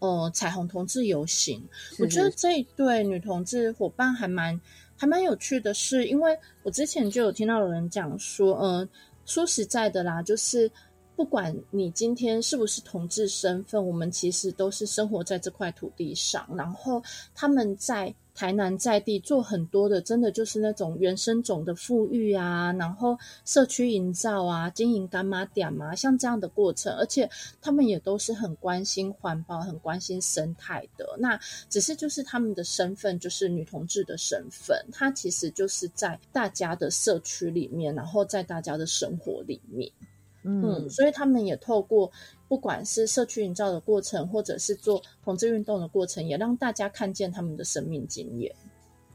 [0.00, 1.62] 呃彩虹同志游行。
[2.00, 4.60] 我觉得这一对女同志伙伴还蛮
[4.96, 8.88] 还蛮有趣的，是因为我之前就有听到有人讲说，嗯，
[9.24, 10.68] 说实在的啦，就是。
[11.16, 16.46] 不管你今天是不是同志身份，我们其实都是生活在这块土地上。
[16.54, 17.02] 然后
[17.34, 26.94] 他们在台南在地做很多的，真的就是那种原生种的富裕啊，然后社区营造啊，经营干妈店啊，像这样的过程。
[26.98, 27.28] 而且
[27.62, 31.16] 他们也都是很关心环保、很关心生态的。
[31.18, 39.90] 那只是就是他们的身份就是女同志的身份，她其实就是在大家的社区里面，然后在大家的生活里面。
[40.48, 42.08] 嗯，所以他们也透过
[42.46, 48.54] 不管是社区营造的过程，或者是做同志运动的过程，也让大家看见他们的生命经验。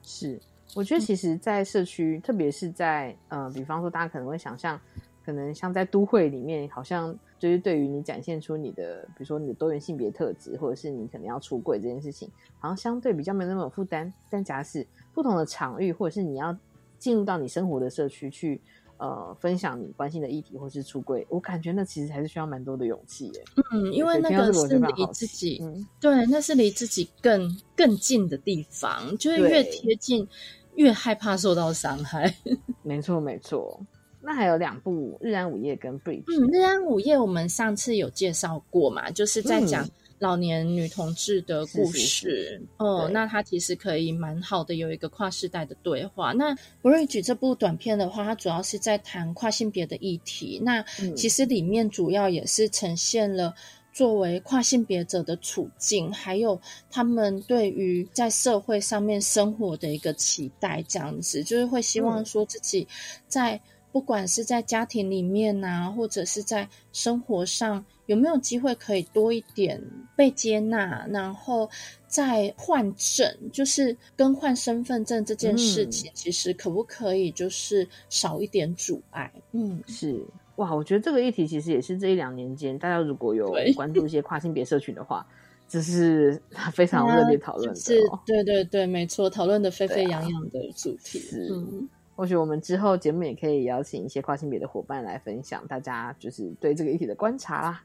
[0.03, 0.37] 是，
[0.75, 4.77] 我觉得其实，在社区，特别是在呃，比方说，大家可能会想象，
[5.23, 14.13] 可能像在都会里面，好像就是对于你展现出你的，比如说你的多元性别特质，或者是你可能要出柜这件事情，好像相对比较没那么有负担。
[14.29, 16.53] 但假使不同的场域，或者是你要
[16.99, 18.59] 进入到你生活的社区去。
[19.01, 23.43] 呃，分享你关心的议题或是出柜，我感觉那其实还是需要蛮多的勇气耶。
[23.73, 25.59] 嗯，因为那个是离自己，
[25.99, 30.27] 对，那是离自己更更近的地方，就是越贴近
[30.75, 32.31] 越害怕受到伤害。
[32.83, 33.83] 没错，没错。
[34.21, 36.23] 那还有两部《日安午夜》跟《Bridge》。
[36.27, 39.83] 嗯，《日安午夜》我们上次有介绍过嘛，就是在讲。
[40.21, 46.31] 老年女同志的故事，哦，那它其实可以蛮好的有一个跨世代的对话。
[46.31, 46.53] 那
[46.83, 50.61] 《Bridge》这部短片的话，它主要是在谈跨性别的议题。
[50.63, 53.55] 那其实里面主要也是呈现了
[53.91, 62.87] 作为跨性别者的处境，还有他们对于在社会上面生活的一个期待，这样子就是会希望说自己
[63.27, 63.59] 在。
[63.91, 69.81] 不管是在家庭里面呐，或者是在生活上，有没有机会可以多一点
[70.15, 71.05] 被接纳？
[71.09, 71.69] 然后
[72.07, 79.31] 再换证，就是更换身份证这件事情，其实可不可以就是少一点阻碍？
[79.51, 80.23] 嗯，是
[80.55, 85.25] 哇，我觉得这个议题其实也是这一两年间，大家如果有关注一些跨性别社群的话，
[85.67, 86.41] 这是
[86.73, 87.75] 非常热烈讨论的。
[87.75, 91.21] 是，对对对，没错，讨论的沸沸扬扬的主题。
[91.49, 91.89] 嗯。
[92.21, 97.83] 或许我们之后节目也可以邀请一些跨性别的伙伴来分享，大家就是对这个议题的观察啦。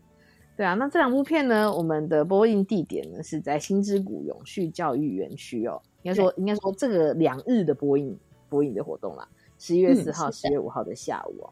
[0.55, 5.81] 对啊，那这两部片呢，我们的播映地点呢是在新之谷永续教育园区哦。
[6.03, 8.15] 应该说，应该说这个两日的播映
[8.51, 9.27] 播映的活动啦，
[9.59, 11.49] 十一月四号、十月五号的下午哦。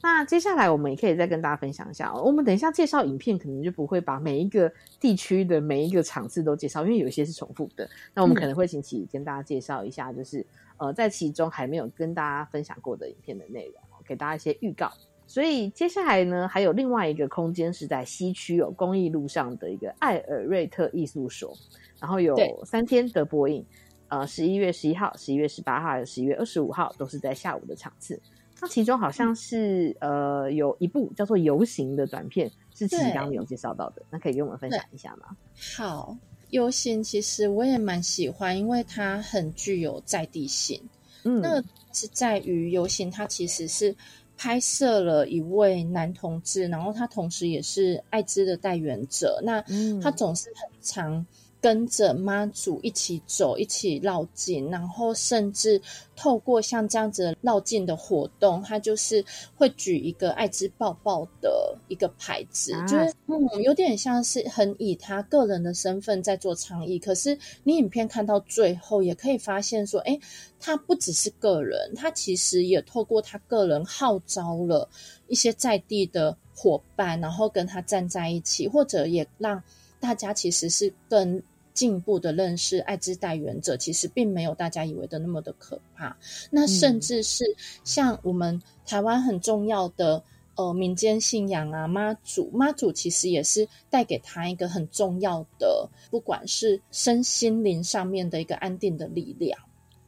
[0.00, 7.90] 那接下来我们也可以再跟大家分享一下，我们等一下介绍影片，可能就不会把每一个地区的每一个场次都介绍，因为有一些是重复的。
[8.14, 10.46] 那我们可能会请起跟大家介绍一下，就是。
[10.80, 13.74] 呃，在其中还没有跟大家分享过的影片的内容，
[14.06, 14.90] 给大家一些预告。
[15.26, 21.54] 所以接下来呢，还有另外一个空间是在西区有公益路上的一个艾尔瑞特艺术所，
[22.00, 22.34] 然后有
[22.64, 23.62] 三天的播映，
[24.08, 28.18] 呃，十一月十一号、十一月十八号、十一月二十五号都是在下午的场次。
[28.62, 35.36] 那其中好像是呃有一部叫做《游行》的短片，是其实刚刚没有介绍到的，那可以跟我们分享一下吗？
[35.76, 36.16] 好。
[36.50, 40.80] 优先其实我也蛮喜欢，因为它很具有在地性。
[41.24, 43.94] 嗯，那是在于游行，它其实是
[44.36, 49.38] 拍摄了一位男同志，然后他同时也是艾滋的代言者。
[49.44, 49.62] 那
[50.02, 51.26] 他总是很常
[51.60, 55.80] 跟着妈祖一起走，一起绕境，然后甚至
[56.16, 66.98] 透过像这样子绕境的活动，他就是会举一个爱之抱抱的一个牌子，啊就是嗯，有点像是很以他个人的身份在做倡议。
[66.98, 70.18] 可是你影片看到最后，也可以发现说，哎，
[70.58, 74.88] 他不只是个人，他其实也透过他个人号召了
[75.28, 79.62] 一些在地的伙伴，然后跟他站在一起，或者也让
[80.00, 81.40] 大家其实是更
[81.72, 86.16] 进一步的认识艾滋代言者，其实并没有大家以为的那么的可怕。
[86.50, 87.44] 那甚至是
[87.84, 90.22] 像我们台湾很重要的
[90.56, 99.58] 呃民间信仰啊，妈祖，妈祖其实也是带给他一个很重要的，不管是身心灵上面的一个安定的力量。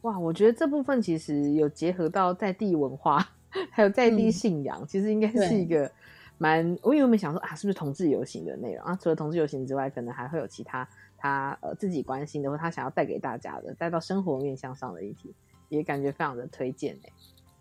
[0.03, 3.31] 哇，我觉得这部分其实有结合到在地文化，
[3.71, 5.91] 还有在地信仰，其实应该是一个
[6.43, 6.77] 蛮……
[6.83, 8.99] 我原本想说啊，是不是同志游行的内容啊？
[9.01, 15.33] 除了同志游行之外，可能还会有其他他呃自己关心的，或他想要带给大家的，带到生活面向上的议题，
[15.69, 17.13] 也感觉非常的推荐诶。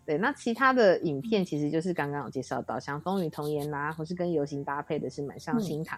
[0.04, 5.96] 对，那其他的影片其实就是刚刚有介绍到，像《风雨童言》啦，或是跟游行搭配的是《满上新堂》，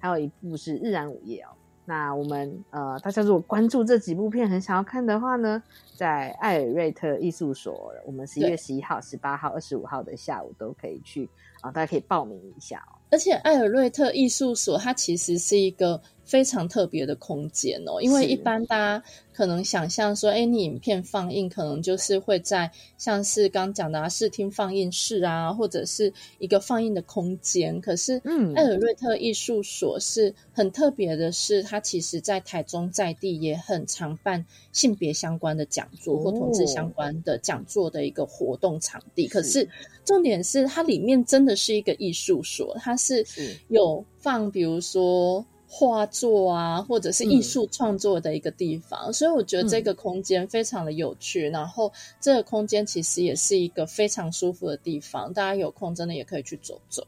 [0.00, 1.54] 还有一部是《日然午夜》哦。
[1.86, 5.62] 那我们呃，大家如果关注这几部片，很想要看的话呢，
[5.96, 11.28] 在艾尔瑞特艺术所，我们十一月十一号、十八号、二十五号的下午都可以去
[11.60, 12.96] 啊、大家可以报名一下哦。
[13.10, 27.78] 而且艾尔瑞特艺术所它其实是一个非常特别的空间哦，因为一般大家可能想象说，哎，你影片放映可能就是会在像是刚讲的啊视听放映室啊，或者是一个放映的空间。
[27.80, 39.28] 可是，嗯艾尔瑞特艺术所是很特别的是，它其实在台中在地也很常办性别相关的讲座或同志相关的讲座的一个活动场地。
[39.28, 39.68] 可是
[40.04, 51.48] 重点是，它里面真的是一个艺术所，它是是有放比如说画作啊，或者是艺术创作的一个地方，所以我觉得这个空间非常的有趣。
[51.50, 57.04] 然后这个空间其实也是一个非常舒服的地方，大家有空真的也可以去走走。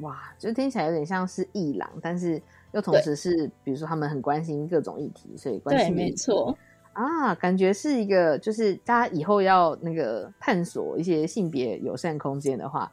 [0.00, 2.40] 哇，就听起来有点像是艺廊，但是
[2.72, 6.56] 又同时是，比如说他们很关心各种议题，所以关对，心没错。
[6.94, 12.90] 啊，感觉是一个，就是大家以后要那个探索一些性别友善空间的话，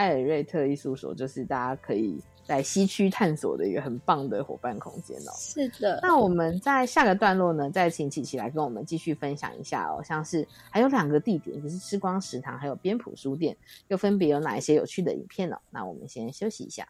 [0.00, 5.32] 艾尔瑞特艺术所就是大家可以在西区探索的一个很棒的伙伴空间哦。
[5.36, 13.54] 是的，那我们在下个段落呢，再请琪琪来跟我们继续分享一下哦，像是还有两个地点，就是吃光食堂还有边谱书店，
[13.88, 16.88] 又分别有哪一些有趣的影片呢、那我们先休息一下。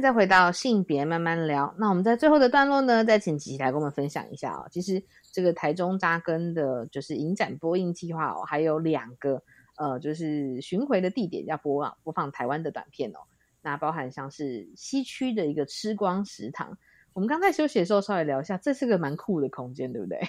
[0.00, 1.74] 再回到性别慢慢聊。
[1.78, 4.66] 那我们在最后的段落呢，再请琪琪来跟我们分享一下哦。
[4.70, 9.42] 其实这个台中扎根的，就是影展播映计划哦，还有两个
[9.76, 13.18] 呃，就是巡回的地点要播放播放台湾的短片哦。
[13.60, 16.76] 那包含像是西区的一个吃光食堂，
[17.12, 20.20] 我们刚在休息的时候稍微聊一下，这是个蛮酷的空间，对不对？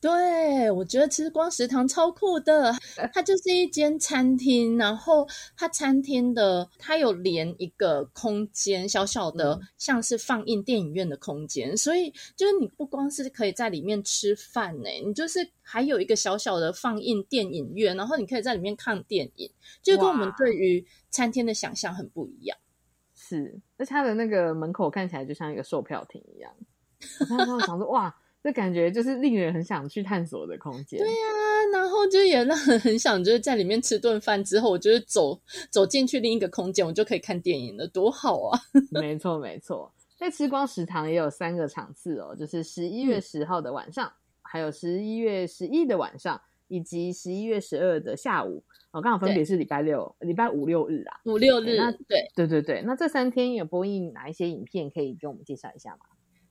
[0.00, 2.72] 对，我觉得其实光食堂超酷的，
[3.12, 19.50] 它就是一间餐厅，然后它餐厅的它有连一个空间，小小的像是放映电影院的空间，所以就是你不光是可以在里面吃饭呢，你就是还有一个小小的放映电影院，然后你可以在里面看电影，
[19.82, 22.56] 就跟我们对于餐厅的想象很不一样。
[23.14, 26.52] 是，而且它的那个门口看起来就像一个售票亭一样。
[27.20, 28.14] 我看到想说，哇，
[28.46, 31.00] 这感觉就是令人很想去探索的空间。
[31.00, 31.14] 对呀、
[31.72, 35.36] 然后就也让人很想，就是在里面吃顿饭之后，我就是走
[35.68, 38.60] 走进去另一个空间，我就可以看电影了，多好啊！
[38.92, 39.92] 没错，没错。
[40.16, 48.62] 在吃光食堂也有三个场次哦，就是十一月十号的晚上，还有十一月十一的晚上，以及十一月十二的下午。
[48.92, 51.20] 哦，刚好分别是礼拜六、礼拜五六日啊。
[51.24, 56.06] 五六日那，对，对对对，那这三天有播映哪一些影片可以给我们介绍一下吗？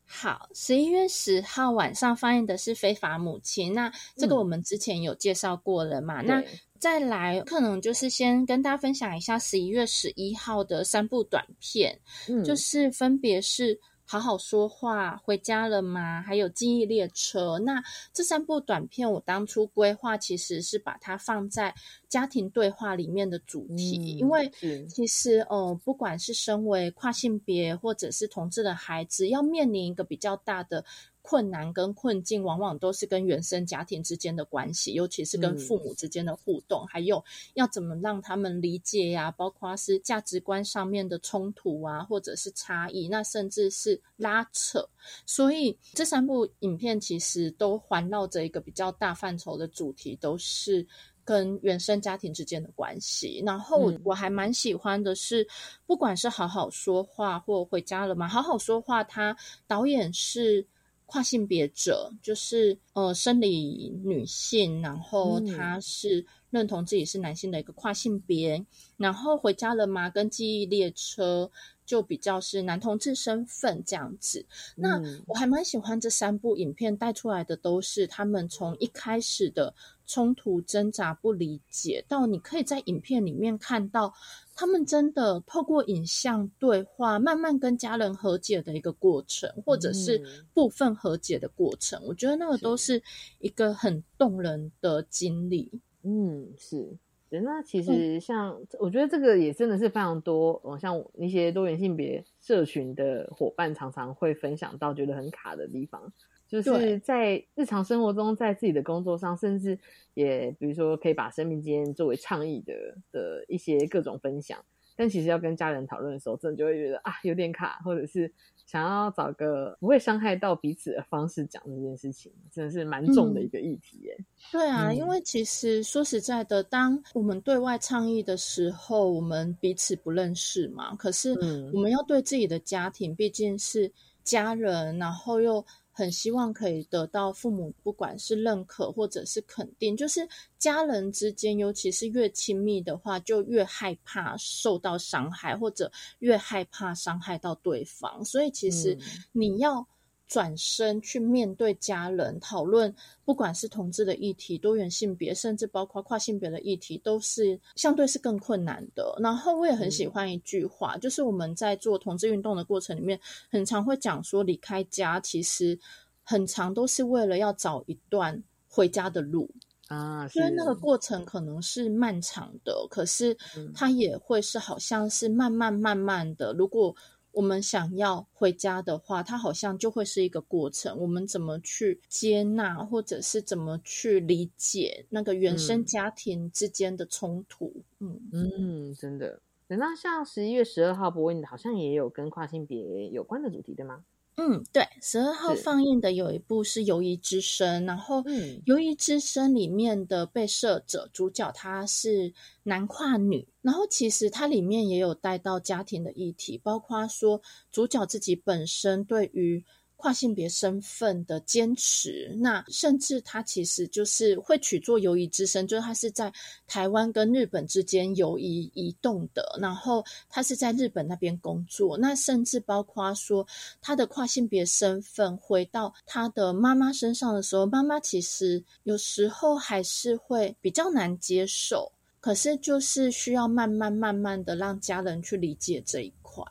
[0.06, 6.22] 好，十一月十号晚上放映的是《非法母亲》，那这个嗯我们之前有介绍过了嘛？
[6.22, 6.44] 那
[6.80, 12.00] 再来，可能就是先跟大家分享一下十一月十一号的三部短片，
[12.30, 13.80] 嗯，就是分别是。
[14.08, 16.22] 好好说话，回家了吗？
[16.22, 17.60] 还有记忆列车。
[17.60, 17.84] 那
[18.14, 21.74] 这三部短片，我当初规划其实是把它放在
[22.08, 24.52] 家庭对话里面的主题，嗯因为
[24.88, 30.86] 其实呃，不管是身为跨性别或者是同志的孩子，要面临一个比较大的
[31.28, 37.24] 困难跟困境，往往都是跟原生家庭之间的关系，尤其是跟父母之间的互动，还有
[37.56, 44.88] 要怎么让他们理解呀，包括是价值观上面的冲突啊，或者是差异，那甚至是拉扯。
[45.26, 50.86] 所以这三部影片其实都环绕着一个比较大范畴的主题，都是。
[51.28, 55.44] 跟原生家庭之间的关系，然后我还蛮喜欢的是，
[55.88, 58.28] 不管是好好说话或回家了吗？
[58.28, 60.64] 好好说话，他导演是
[61.06, 68.66] 跨性别者，就是呃生理女性，然后她是认同自己是男性的一个跨性别，
[68.98, 70.10] 然后回家了吗？
[70.10, 71.52] 跟记忆列车。
[71.86, 74.44] 就比较是男同志身份这样子，
[74.76, 79.72] 那我还蛮喜欢这三部影片带出来的，都是他们从一开始的
[80.08, 84.12] 冲突、挣扎、不理解，到你可以在影片里面看到
[84.56, 90.22] 他们真的透过影像对话，慢慢跟家人和解的一个过程，或者是
[90.54, 92.02] 部分和解的过程。
[92.06, 93.04] 我觉得那个都是
[93.40, 95.82] 一个很动人的经历。
[96.04, 96.98] 嗯，是。
[97.44, 106.14] 那其实像我觉得这个也真的是非常多，像一些多元性别社群的伙伴常常会分享到觉得很卡的地方，
[106.48, 109.78] 就是在日常生活中，在自己的工作上，甚至
[110.14, 112.74] 也比如说可以把生命经验作为倡议的
[113.12, 114.64] 的一些各种分享，
[114.96, 118.32] 但其实要跟家人讨论的时候，真的就会觉得啊有点卡，或者是。
[118.68, 124.18] 想要找个不会伤害到彼此的方式讲这件事情，真的是蛮重的一个议题耶。
[124.52, 130.96] 对啊，因为其实说实在的，当我们对外倡议的时候，我们彼此不认识嘛。
[130.96, 131.38] 可是
[131.74, 133.92] 我们要对自己的家庭，毕竟是
[134.24, 135.64] 家人，然后又。
[135.98, 140.28] 很希望可以得到父母不管是认可或者是肯定，就是
[140.60, 145.90] 家人之间，尤其是越亲密的话，就越害怕受到伤害，或者
[146.20, 148.26] 越害怕伤害到对方。
[148.26, 148.98] 所以其实
[149.32, 149.88] 你要。
[150.28, 159.16] 转身去面对家人，讨论不管是同志的议题、多元性别，甚至包括跨性别的议题，都是相对是更困难的。
[159.20, 163.20] 然后我也很喜欢一句话，就是我们在做同志运动的过程里面，
[163.52, 165.78] 很常会讲说，离开家其实
[166.24, 169.48] 很长都是为了要找一段回家的路
[169.90, 170.28] 啊。
[170.28, 173.38] 虽然那个过程可能是漫长的，可是
[173.76, 176.96] 它也会是好像是慢慢慢慢的，如果。
[177.36, 180.98] 我们想要回家的话，它好像就会是一个过程。
[180.98, 187.74] 我们怎么去接纳，或者是怎么去理解那个原生家庭之间的冲突？
[188.00, 189.42] 嗯嗯，真的。
[189.68, 194.06] 那像十一月十二号播映的，好像也有跟跨性别有关的主题，对吗？
[194.38, 198.22] 嗯，对，十二号放映的有一部是《鱿鱼之声》，然后
[198.66, 202.34] 《鱿鱼之声》里面的被摄者主角他是
[202.64, 209.64] 男跨女，然后其实它里面也有带到家庭的议题，包括说主角自己本身对于。
[209.98, 216.32] 跨性别身份的坚持，那甚至他其实就是会取作游移之身，就是他是在
[216.68, 223.46] 台湾跟日本之间游移移动的，然后他是在日本那边工作，那甚至包括说
[223.82, 236.44] 他的跨性别身份回到他的妈妈身上的时候，妈妈其实有时候还是会比较难接受，可是就是需要慢慢慢慢的让家人去理解这一块。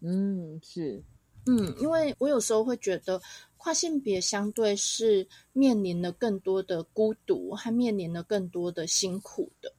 [0.00, 1.02] 嗯，是。
[1.46, 3.20] 嗯，因为我有时候会觉得
[3.58, 9.72] 跨性别相对是面临了更多的孤独，还面临了更多的辛苦的。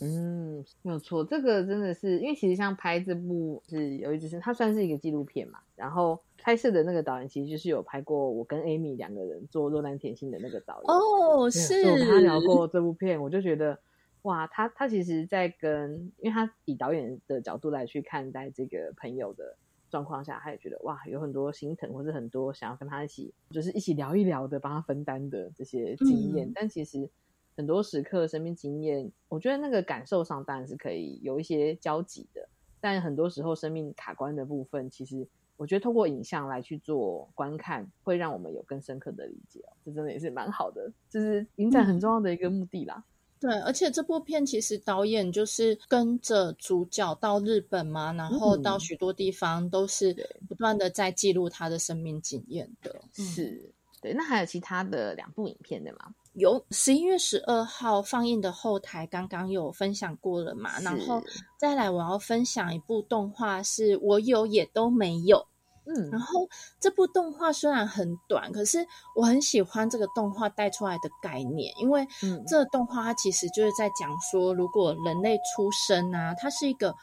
[0.00, 13.78] 嗯，没有错，这个真的是因为其实像拍这部是有一只是它算是一个纪录片嘛，然后拍摄的那个导演其实就是有拍过我跟 Amy 两个人做《落难甜心》的那个导演哦，是我跟他聊过这部片，我就觉得
[14.22, 19.56] 哇，他他其实在跟，因为他以导演的角度来去看待这个朋友的。
[19.88, 26.50] 状况下，他也觉得哇，有很多心疼，或是很多想要跟他一起，就是一起聊一聊的，帮他分担的这些经验。
[26.54, 27.08] 但其实
[27.56, 32.48] 很多时刻生命经验，我觉得那个感受上当然是可以有一些交集的。
[32.80, 35.26] 但很多时候生命卡关的部分，其实
[35.56, 39.64] 我觉得透过影像来去做观看，会让我们有更深刻的理解。
[39.84, 43.02] 这真的也是蛮好的，就是影展很重要的一个目的啦。
[43.38, 50.14] 对，而且这部片其实导演就是跟着主角到日本嘛，然后到许多地方都是
[50.48, 52.98] 不断的在记录他的生命经验的。
[53.12, 54.14] 是，对。
[54.14, 56.14] 那还有其他的两部影片的吗？
[56.32, 60.78] 有，十一月十二号放映的后台刚刚有分享过了嘛？
[60.80, 61.22] 然后
[61.58, 65.46] 再来我要分享一部动画，是我有也都没有。
[65.86, 66.48] 嗯，然后
[66.80, 72.06] 这部动画虽然很短，可是我很喜欢这个动画带出来的概念，因为
[72.46, 76.94] 这个动画它其实就是在讲说，如果人类出生啊，它是一个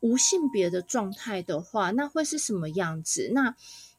[0.00, 3.30] 无性别的状态的话，那会是什么样子？
[3.32, 3.54] 那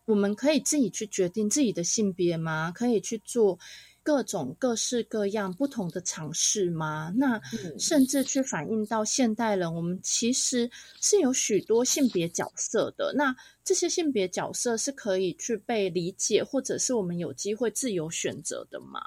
[0.06, 2.72] 我们可以自己去决定自己的性别吗？
[2.76, 3.58] 可以去做。
[4.04, 7.14] 各种各式各样不同的尝试吗？
[7.16, 7.42] 那
[7.80, 13.14] 甚至去反映到现代人，我们其实是有许多性别角色的。
[13.16, 13.34] 那
[13.64, 19.00] 这些性别角色是可以去被理解，或者是我们有机会自由选择的吗？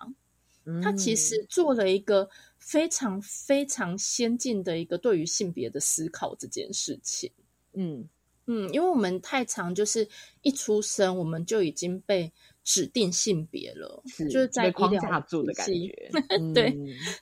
[0.82, 2.28] 他其实做了一个
[2.58, 7.30] 非常非常先进的一个对于性别的思考这件事情。
[7.74, 8.08] 嗯
[8.46, 10.08] 嗯，因为我们太常，就是
[10.40, 12.32] 一出生我们就已经被。
[12.66, 16.10] 指定性别了，就是在医疗住的感觉。
[16.52, 16.76] 对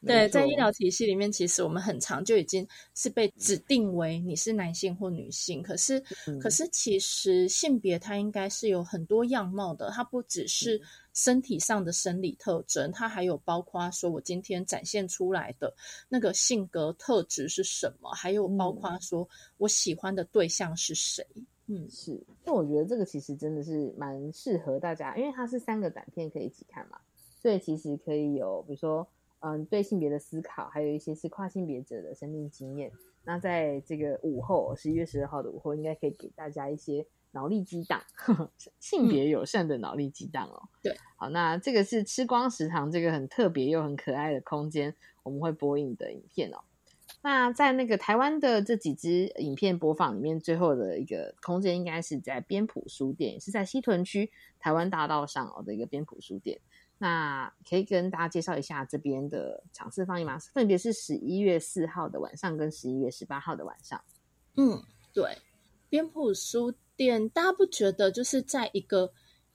[0.05, 5.62] 对，在医疗体系里面，其实我们很长就已经是被指定为你是男性或女性。
[5.62, 6.03] 可是，
[6.40, 10.80] 可是其实性别它应该是有很多样貌的，它不只是
[11.12, 15.74] 身体上的生理特征，它还有包括说我今天展现出来的
[16.09, 19.28] 那个性格特质是什么，还有包括说
[19.59, 21.22] 我喜欢的对象是谁。
[21.36, 21.47] 嗯，
[21.88, 26.98] 是，那我觉得这个其实真的是蛮适合大家，因为它是三个短片可以一起看嘛，
[27.40, 29.06] 所以其实可以有，比如说，
[29.40, 32.92] 嗯，对性别的思考，还有一些是跨性别者的生命经验。
[33.24, 38.02] 那在这个午后，十一月十二号的午后，应该可以给大家一些脑力激荡，
[38.78, 40.68] 性别友善的脑力激荡哦。
[40.82, 46.58] 对，好，那这个是吃光食堂这个很特别又很可爱的空间，我们会播映的影片哦。
[47.26, 56.60] 那在那个台湾的这几支影片播放里面，最后的一个空间应该是在边埔书店，也是在西屯区台湾大道上哦的一个边埔书店。
[56.98, 60.38] 那可以跟大家介绍一下这边的场次放映吗？
[60.52, 63.98] 分别是十一月四号的晚上跟十一月十八号的晚上。
[64.58, 64.82] 嗯，
[65.14, 65.34] 对，
[65.88, 69.10] 边埔书店，大家不觉得就是在一个。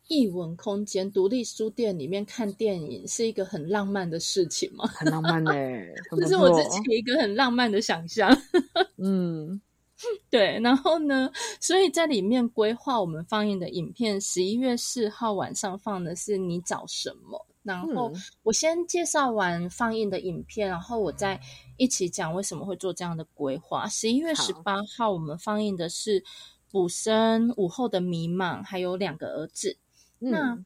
[0.10, 4.86] 译文空间、独立书店里面看电影是一个很浪漫的事情吗？
[4.88, 5.52] 很浪漫呢，
[6.20, 8.30] 这是我自己一个很浪漫的想象。
[8.98, 9.62] 嗯，
[10.32, 10.60] 对。
[10.62, 11.32] 然后呢，
[11.62, 17.46] 所以在里面规划我们放映的影片，十一月四号晚上放的是你找什么？
[17.62, 21.40] 然后我先介绍完放映的影片，然后我再
[21.78, 23.88] 一起讲为什么会做这样的规划。
[23.88, 26.20] 十一月十八号我们放映的是
[26.72, 29.78] 《补生午后的迷茫》，还有两个儿子。
[30.20, 30.58] 那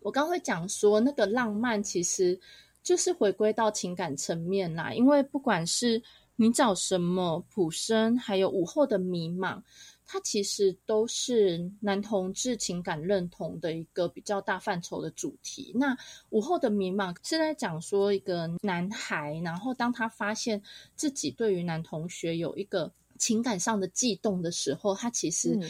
[0.00, 2.40] 我刚会讲说，那个浪漫其实
[2.82, 4.92] 就是回归到情感层面啦。
[4.92, 6.02] 因为不管是
[6.34, 9.62] 你找什么普生，还有午后的迷茫，
[10.04, 15.70] 它其实都是男同志情感认同的一个比较大范畴的主题。
[15.76, 15.96] 那
[16.30, 20.60] 午后的迷茫是在讲说一个男孩，然后当他发现
[20.96, 25.60] 自己对于男同学有一个情感上的悸动的时候，他其实。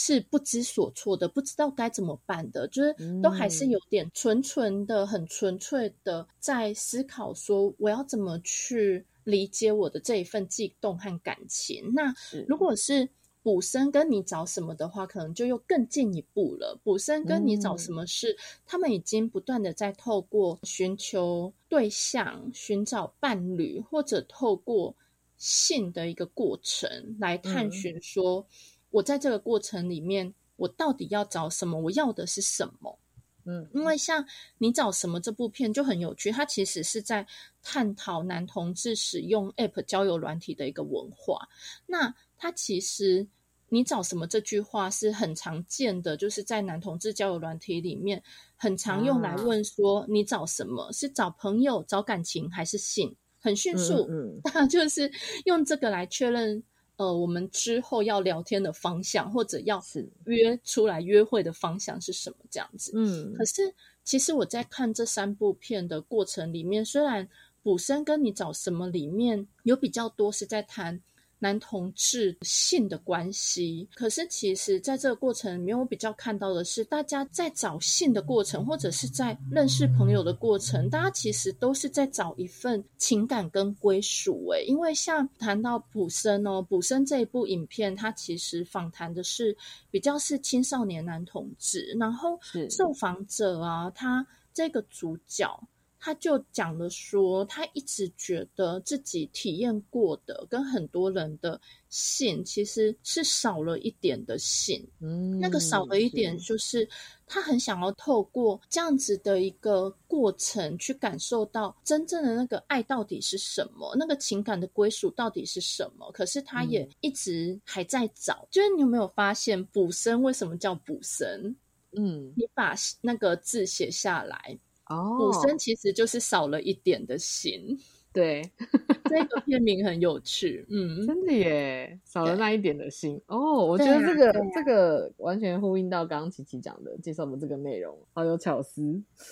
[0.00, 11.92] 是不知所措的，不知道该怎么办的，就是都还是有点纯纯的、很纯粹的在思考，说我要怎么去理解我的这一份悸动和感情。
[11.92, 12.14] 那
[12.46, 13.08] 如果是
[13.42, 16.78] 补生跟你找什么的话，可能就又更进一步了。
[16.84, 24.94] 补生跟你找什么事，他们已经不断的在透过寻求对象、寻找伴侣，或者透过
[25.36, 28.46] 性的一个过程来探寻说。
[28.90, 31.80] 我在这个过程里面，我到底要找什么？
[31.80, 32.98] 我要的是什么？
[33.44, 34.26] 嗯，因为像
[34.58, 37.26] 你找什么这部片就很有趣，它其实是在
[37.62, 41.48] 探讨男同志使用 App 交友软体的一个文化。
[41.86, 43.26] 那它其实
[43.70, 48.22] 你找什么这句话是很常见的，就是在男同志交友软体里面
[48.56, 53.16] 很常用来问说你找什么是找朋友、找感情还是性？
[53.40, 55.10] 很迅速，嗯， 就是
[55.46, 56.62] 用这个来确认。
[56.98, 59.82] 呃，我们之后要聊天的方向，或者要
[60.26, 62.36] 约出来约会的方向是什么？
[62.50, 62.92] 这样子。
[62.94, 63.74] 嗯，可是
[64.04, 67.28] 其实我在看这三部片的过程里面，虽然
[67.62, 71.00] 补生跟你找什么里面有比较多是在谈。
[71.40, 84.48] 男同志性的关系，可是其实在这个过程里面，我比较看到的是，大家在找性的过程，或者是在认识朋友的过程，大家其实都是在找一份情感跟归属。
[84.48, 89.56] 诶，因为像谈到普生哦，普生这一部影片，它其实访谈的是
[89.90, 92.38] 比较是青少年男同志，然后
[92.70, 95.68] 受访者啊，他这个主角。
[96.00, 106.88] 他就讲了说，他一直觉得自己体验过的跟很多人的性其实是少了一点的性，嗯，那个少了一点，就是
[107.26, 116.10] 他很想要透过这样子的一个过程去感受到真正的那个爱到底是什么，那个情感的归属到底是什么。
[116.12, 121.56] 可是他也一直还在找，就是你有没有发现“补生”为什么叫“补生”？
[121.96, 124.58] 嗯，你把那个字写下来。
[124.88, 127.78] 哦，补生其实就是少了一点的心，
[128.12, 128.42] 对，
[129.08, 133.64] 这个片名很有趣，嗯，真的耶，少了那一点的心哦。
[133.66, 138.82] 我觉得这个这个完全呼应到刚刚琪琪讲的介绍的这个内容，好有巧思。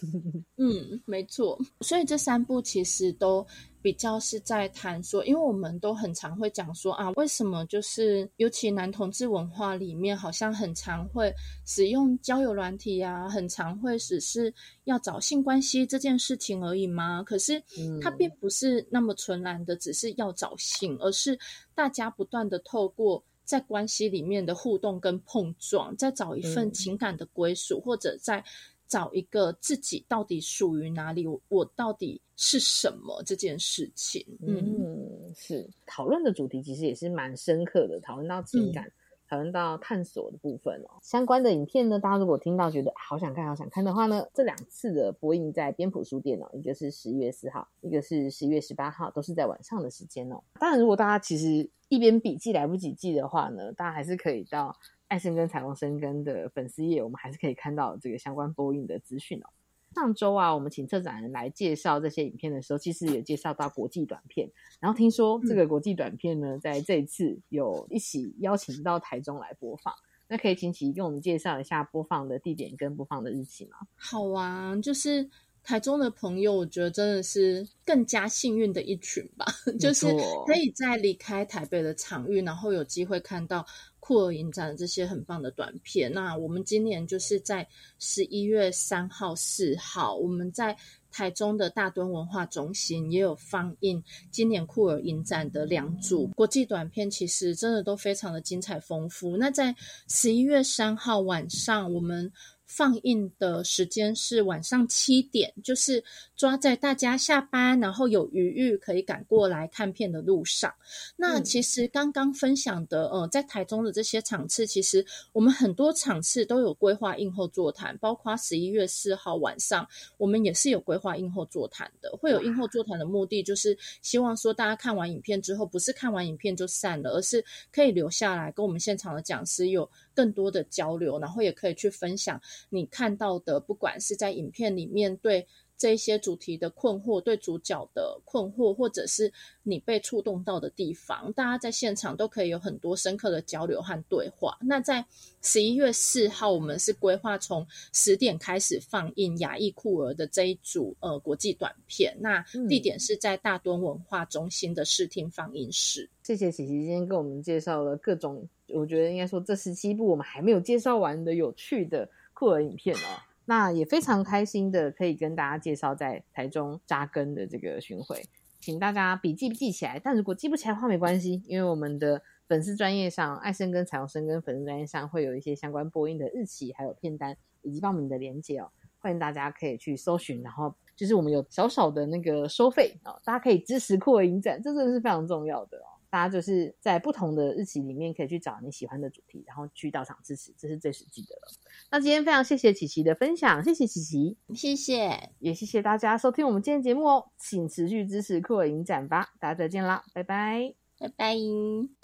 [0.59, 1.59] 嗯，没错。
[1.80, 3.46] 所以这三部其实都。
[3.87, 11.32] 比较是在谈说，因为我们都很常会讲说啊，为什么就是尤其男同志文化里面，好像很常会
[11.64, 14.53] 使用交友软体啊，很常会只是
[14.87, 17.22] 要找性关系这件事情而已吗？
[17.22, 17.62] 可是
[18.03, 21.39] 它并不是那么纯然的，只是要找性，而是
[21.72, 28.43] 大家不断的透过在关系里面的互动跟碰撞，在找一份情感的归属，或者在。
[28.89, 34.24] 找一个自己到底属于哪里，我到底是什么这件事情。
[34.47, 38.91] 嗯，是讨论的主题其实也是蛮深刻的，讨论到情感，
[39.28, 40.99] 讨论到探索的部分哦。
[41.03, 50.43] 相关的影片呢，大家如果听到觉得好想看、好想看的话呢，这两次的播映在边普书店哦，一个是十一月四号，一个是十一月十八号，都是在晚上的时间哦。
[50.61, 54.76] 当然，如果大家其实一边笔记来不及记的话呢，大家还是可以到。
[55.09, 59.46] 爱生根彩虹生根的粉丝页，我们还是可以看到这个相关播映的资讯哦。
[59.94, 64.50] 上周啊，我们请策展人来介绍这些影片的时候，其实也介绍到国际短片。
[64.80, 69.94] 然后听说这个国际短片呢，在这一次有一起邀请到台中来播放。
[70.28, 73.76] 那可以请起跟我们介绍一下播放的地点跟播放的日期吗？
[73.96, 75.28] 好啊，就是。
[75.68, 79.44] 台中的朋友，我觉得真的是更加幸运的一群吧，
[79.80, 80.07] 就是
[80.46, 83.66] 可以在离开台北的场域，然后有机会看到
[84.07, 86.12] 库尔影展这些很棒的短片。
[86.12, 87.66] 那我们今年就是在
[87.98, 90.76] 十一月三号、四号，我们在
[91.11, 94.00] 台中的大墩文化中心也有放映
[94.30, 99.36] 今年库尔影展的两组国际短片，其实真的都非常的精彩丰富。
[99.36, 99.74] 那在
[100.09, 102.32] 十一月三号晚上，我们。
[102.66, 106.02] 放映的时间是晚上七点，就是
[106.36, 110.72] 抓在大家下班然后有余裕可以赶过来看片的路上。
[111.16, 119.86] 那其实刚刚分享的，呃，在台中的这些场次，其实我们很多场次都有规划映后座谈，包括十一月四号晚上，
[120.18, 122.10] 我们也是有规划映后座谈的。
[122.16, 129.88] 会有映后座谈的目的，就是希望说大家看完影片之后，不是看完影片就散了，而是可以留下来跟我们现场的讲师有。
[130.16, 135.46] 更多的交流，然后也可以去分享你看到的，不管是在影片里面对
[135.78, 139.30] 这些主题的困惑，对主角的困惑，或者是
[139.62, 144.57] 你被触动到的地方，大家在现场都可以有很多深刻的交流和对话。
[144.62, 145.04] 那在
[145.42, 156.09] 十一月四号，我们是规划从十点开始放映雅艺酷儿的这一组呃国际短片，那地点是在大墩文化中心的视听放映室。
[156.22, 158.48] 谢谢琪琪今天跟我们介绍了各种。
[158.70, 163.24] 我觉得应该说，这十七部我们还没有介绍完的有趣的酷儿影片哦。
[163.47, 168.22] 那也非常开心的可以跟大家介绍在台中扎根的这个巡回，
[168.61, 169.99] 请大家笔记记起来。
[169.99, 178.68] 但如果记不起来的话，没关系，因为我们的粉丝专业上，爱生跟彩虹生跟粉丝专业上会有一些相关播音的日期，还有片单以及报名的连接哦。
[178.99, 185.95] 欢迎大家可以去搜寻，然后就是我们有小小的那个收费哦，大家可以支持酷儿影展，这真的是非常重要的哦。
[186.11, 191.52] 大家就是在不同的日期里面，可以去找你喜欢的主题，然后去到场支持，这是最实际的了。
[191.90, 201.95] 那今天非常谢谢琪琪的分享，谢谢琪琪，谢谢，也谢谢大家收听我们今天节目哦，请持续支持酷我影展吧，大家再见啦，拜拜，拜拜。